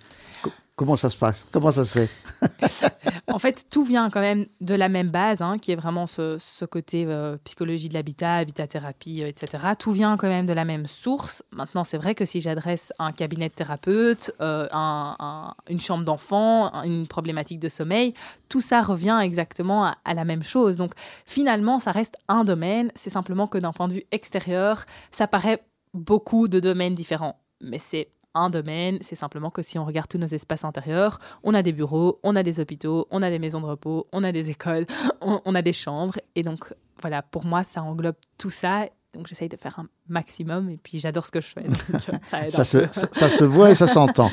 comment 0.75 0.95
ça 0.95 1.09
se 1.09 1.17
passe? 1.17 1.45
Comment 1.51 1.71
ça 1.71 1.83
se 1.85 1.93
fait? 1.93 2.09
En 3.27 3.39
fait, 3.39 3.65
tout 3.69 3.83
vient 3.83 4.09
quand 4.09 4.21
même 4.21 4.45
de 4.61 4.75
la 4.75 4.87
même 4.87 5.09
base, 5.09 5.41
hein, 5.41 5.57
qui 5.57 5.71
est 5.71 5.75
vraiment 5.75 6.07
ce, 6.07 6.65
côté 6.65 7.05
euh, 7.05 7.37
psychologie 7.43 7.89
de 7.89 7.93
l'habitat, 7.93 8.35
habitat-thérapie, 8.35 9.23
euh, 9.23 9.27
etc. 9.27 9.73
Tout 9.77 9.91
vient 9.91 10.15
quand 10.15 10.29
même 10.29 10.45
de 10.45 10.53
la 10.53 10.63
même 10.63 10.87
source. 10.87 11.43
Maintenant, 11.51 11.83
c'est 11.83 11.97
vrai 11.97 12.15
que 12.15 12.23
si 12.23 12.39
j'adresse 12.39 12.93
un 12.97 13.11
cabinet 13.11 13.49
de 13.49 13.53
thérapeute, 13.53 14.31
euh, 14.41 14.67
un- 14.71 15.15
un- 15.19 15.53
une 15.69 15.81
chambre 15.81 16.05
d'enfant, 16.05 16.73
un- 16.73 16.83
une 16.83 17.07
problématique 17.07 17.59
de 17.59 17.67
sommeil, 17.67 18.13
tout 18.47 18.61
ça 18.61 18.81
revient 18.81 19.19
exactement 19.21 19.85
à, 19.85 19.97
à 20.05 20.13
la 20.13 20.23
même 20.23 20.43
chose. 20.43 20.77
Donc, 20.77 20.93
finalement, 21.25 21.79
ça 21.79 21.91
reste 21.91 22.15
un 22.29 22.43
domaine. 22.45 22.91
C'est 22.95 23.09
simplement 23.09 23.47
que 23.47 23.57
d'un 23.57 23.73
point 23.73 23.87
de 23.89 23.93
vue 23.95 24.05
extérieur, 24.11 24.85
ça 25.11 25.27
paraît 25.27 25.61
beaucoup 25.93 26.47
de 26.47 26.59
domaines 26.59 26.95
différents. 26.95 27.39
Mais 27.59 27.79
c'est 27.79 28.07
un 28.35 28.49
domaine, 28.49 28.97
c'est 29.01 29.15
simplement 29.15 29.49
que 29.49 29.61
si 29.61 29.79
on 29.79 29.85
regarde 29.85 30.07
tous 30.07 30.17
nos 30.19 30.27
espaces 30.27 30.63
intérieurs, 30.63 31.19
on 31.43 31.53
a 31.53 31.63
des 31.63 31.71
bureaux, 31.71 32.19
on 32.23 32.35
a 32.35 32.43
des 32.43 32.59
hôpitaux, 32.59 33.07
on 33.09 33.21
a 33.21 33.29
des 33.29 33.39
maisons 33.39 33.61
de 33.61 33.65
repos, 33.65 34.07
on 34.11 34.23
a 34.23 34.31
des 34.31 34.49
écoles, 34.51 34.85
on, 35.21 35.41
on 35.45 35.55
a 35.55 35.61
des 35.61 35.73
chambres. 35.73 36.15
Et 36.35 36.43
donc, 36.43 36.73
voilà, 37.01 37.21
pour 37.23 37.45
moi, 37.45 37.63
ça 37.63 37.81
englobe 37.81 38.15
tout 38.37 38.49
ça. 38.51 38.85
Donc, 39.13 39.27
j'essaye 39.27 39.47
de 39.49 39.55
faire 39.55 39.79
un 39.79 39.87
maximum 40.09 40.69
et 40.69 40.77
puis 40.77 40.99
j'adore 40.99 41.25
ce 41.25 41.31
que 41.31 41.39
je 41.41 41.47
fais. 41.47 41.63
Donc, 41.63 41.77
ça 42.23 42.63
se, 42.65 42.77
peu. 42.79 42.87
ça, 42.91 43.07
ça 43.11 43.29
se 43.29 43.43
voit 43.45 43.71
et 43.71 43.75
ça 43.75 43.87
s'entend. 43.87 44.29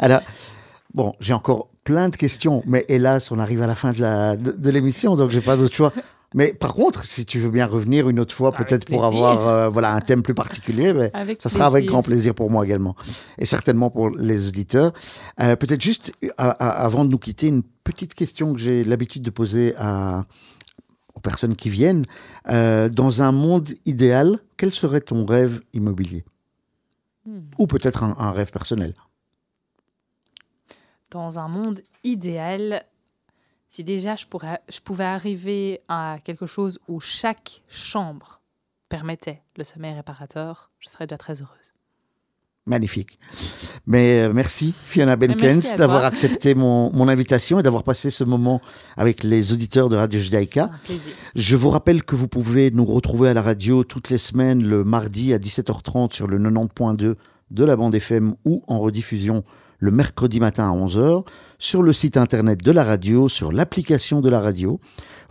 Alors, 0.00 0.20
bon, 0.92 1.14
j'ai 1.20 1.34
encore 1.34 1.68
plein 1.84 2.08
de 2.08 2.16
questions, 2.16 2.62
mais 2.66 2.84
hélas, 2.88 3.30
on 3.30 3.38
arrive 3.38 3.62
à 3.62 3.66
la 3.68 3.76
fin 3.76 3.92
de 3.92 4.00
la- 4.00 4.36
de, 4.36 4.50
de 4.52 4.70
l'émission, 4.70 5.14
donc 5.16 5.30
j'ai 5.30 5.40
pas 5.40 5.56
d'autre 5.56 5.74
choix. 5.74 5.92
Mais 6.34 6.52
par 6.52 6.74
contre, 6.74 7.04
si 7.04 7.24
tu 7.24 7.38
veux 7.38 7.48
bien 7.50 7.66
revenir 7.66 8.08
une 8.10 8.20
autre 8.20 8.34
fois, 8.34 8.52
peut-être 8.52 8.84
pour 8.86 9.04
avoir 9.06 9.48
euh, 9.48 9.68
voilà, 9.70 9.92
un 9.94 10.00
thème 10.00 10.22
plus 10.22 10.34
particulier, 10.34 10.92
mais 10.92 11.10
ça 11.40 11.48
sera 11.48 11.64
avec 11.66 11.86
grand 11.86 12.02
plaisir 12.02 12.34
pour 12.34 12.50
moi 12.50 12.64
également. 12.66 12.94
Et 13.38 13.46
certainement 13.46 13.88
pour 13.88 14.10
les 14.10 14.46
auditeurs. 14.48 14.92
Euh, 15.40 15.56
peut-être 15.56 15.80
juste, 15.80 16.12
à- 16.36 16.50
à- 16.50 16.84
avant 16.84 17.06
de 17.06 17.10
nous 17.10 17.18
quitter, 17.18 17.46
une 17.46 17.62
petite 17.62 18.12
question 18.12 18.52
que 18.52 18.58
j'ai 18.60 18.84
l'habitude 18.84 19.22
de 19.22 19.30
poser 19.30 19.74
à, 19.78 20.26
aux 21.14 21.20
personnes 21.20 21.56
qui 21.56 21.70
viennent. 21.70 22.04
Euh, 22.50 22.90
dans 22.90 23.22
un 23.22 23.32
monde 23.32 23.70
idéal, 23.86 24.38
quel 24.58 24.72
serait 24.74 25.00
ton 25.00 25.24
rêve 25.24 25.62
immobilier? 25.72 26.26
Hmm. 27.24 27.40
Ou 27.58 27.66
peut-être 27.66 28.02
un, 28.02 28.14
un 28.18 28.32
rêve 28.32 28.50
personnel? 28.50 28.94
Dans 31.10 31.38
un 31.38 31.48
monde 31.48 31.80
idéal, 32.04 32.84
si 33.70 33.84
déjà 33.84 34.16
je, 34.16 34.26
pourrais, 34.26 34.60
je 34.68 34.80
pouvais 34.80 35.04
arriver 35.04 35.80
à 35.88 36.18
quelque 36.24 36.46
chose 36.46 36.78
où 36.88 37.00
chaque 37.00 37.62
chambre 37.68 38.40
permettait 38.88 39.42
le 39.56 39.64
sommeil 39.64 39.94
réparateur, 39.94 40.70
je 40.78 40.88
serais 40.88 41.06
déjà 41.06 41.18
très 41.18 41.42
heureuse. 41.42 41.74
Magnifique. 42.66 43.18
Mais 43.86 44.20
euh, 44.20 44.32
merci 44.34 44.74
Fiona 44.84 45.16
Benkens 45.16 45.76
d'avoir 45.78 46.04
accepté 46.04 46.54
mon, 46.54 46.92
mon 46.92 47.08
invitation 47.08 47.58
et 47.58 47.62
d'avoir 47.62 47.82
passé 47.82 48.10
ce 48.10 48.24
moment 48.24 48.60
avec 48.98 49.22
les 49.24 49.54
auditeurs 49.54 49.88
de 49.88 49.96
Radio 49.96 50.20
Judaïka. 50.20 50.70
Je 51.34 51.56
vous 51.56 51.70
rappelle 51.70 52.02
que 52.02 52.14
vous 52.14 52.28
pouvez 52.28 52.70
nous 52.70 52.84
retrouver 52.84 53.30
à 53.30 53.34
la 53.34 53.40
radio 53.40 53.84
toutes 53.84 54.10
les 54.10 54.18
semaines 54.18 54.62
le 54.62 54.84
mardi 54.84 55.32
à 55.32 55.38
17h30 55.38 56.12
sur 56.12 56.26
le 56.26 56.38
90.2 56.38 57.14
de 57.50 57.64
la 57.64 57.76
bande 57.76 57.94
FM 57.94 58.34
ou 58.44 58.62
en 58.66 58.78
rediffusion 58.80 59.44
le 59.78 59.90
mercredi 59.90 60.40
matin 60.40 60.70
à 60.70 60.74
11h 60.74 61.24
sur 61.58 61.82
le 61.82 61.92
site 61.92 62.16
internet 62.16 62.62
de 62.62 62.72
la 62.72 62.84
radio, 62.84 63.28
sur 63.28 63.52
l'application 63.52 64.20
de 64.20 64.28
la 64.28 64.40
radio. 64.40 64.80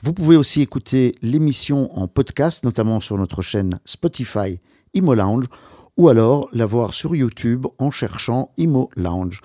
Vous 0.02 0.14
pouvez 0.14 0.36
aussi 0.36 0.62
écouter 0.62 1.16
l'émission 1.22 1.98
en 1.98 2.08
podcast, 2.08 2.64
notamment 2.64 3.02
sur 3.02 3.18
notre 3.18 3.42
chaîne 3.42 3.80
Spotify 3.86 4.60
Imo 4.94 5.14
Lounge 5.14 5.46
ou 5.98 6.10
alors 6.10 6.48
la 6.54 6.66
voir 6.66 6.94
sur 6.94 7.16
YouTube 7.16 7.66
en 7.80 7.92
cherchant 7.92 8.52
Imo 8.58 8.90
Lounge. 8.96 9.42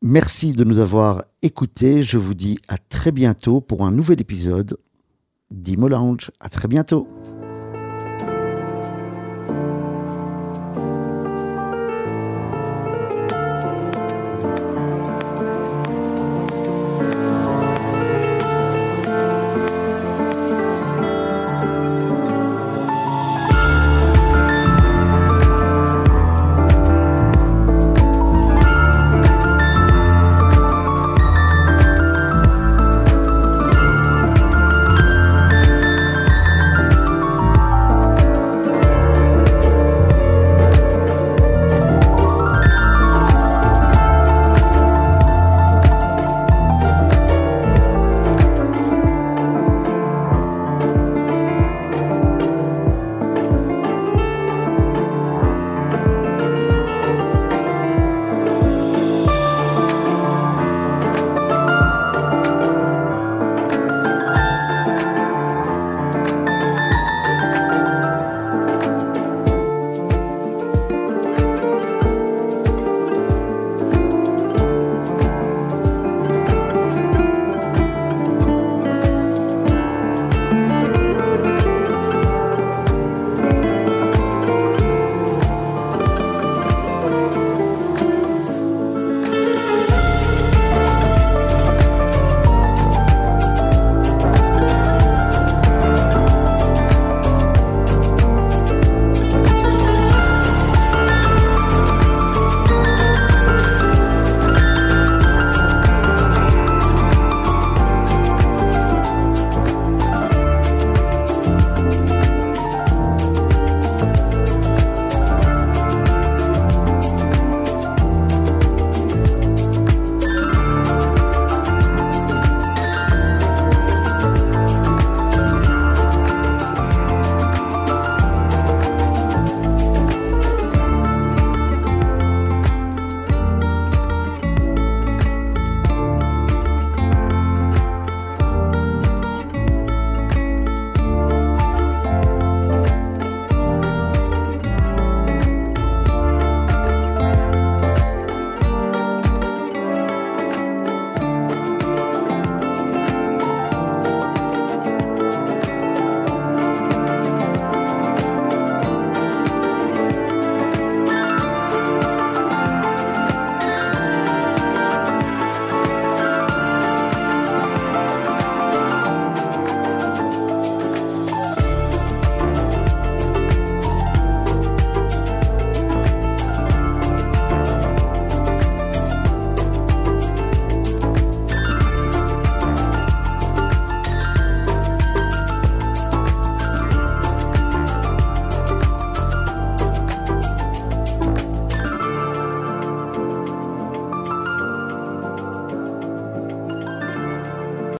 Merci 0.00 0.52
de 0.52 0.64
nous 0.64 0.78
avoir 0.78 1.24
écoutés. 1.42 2.02
Je 2.02 2.18
vous 2.18 2.34
dis 2.34 2.58
à 2.68 2.78
très 2.78 3.12
bientôt 3.12 3.60
pour 3.60 3.84
un 3.84 3.92
nouvel 3.92 4.20
épisode 4.20 4.78
d'Imo 5.50 5.88
Lounge. 5.88 6.30
À 6.40 6.48
très 6.48 6.66
bientôt. 6.66 7.06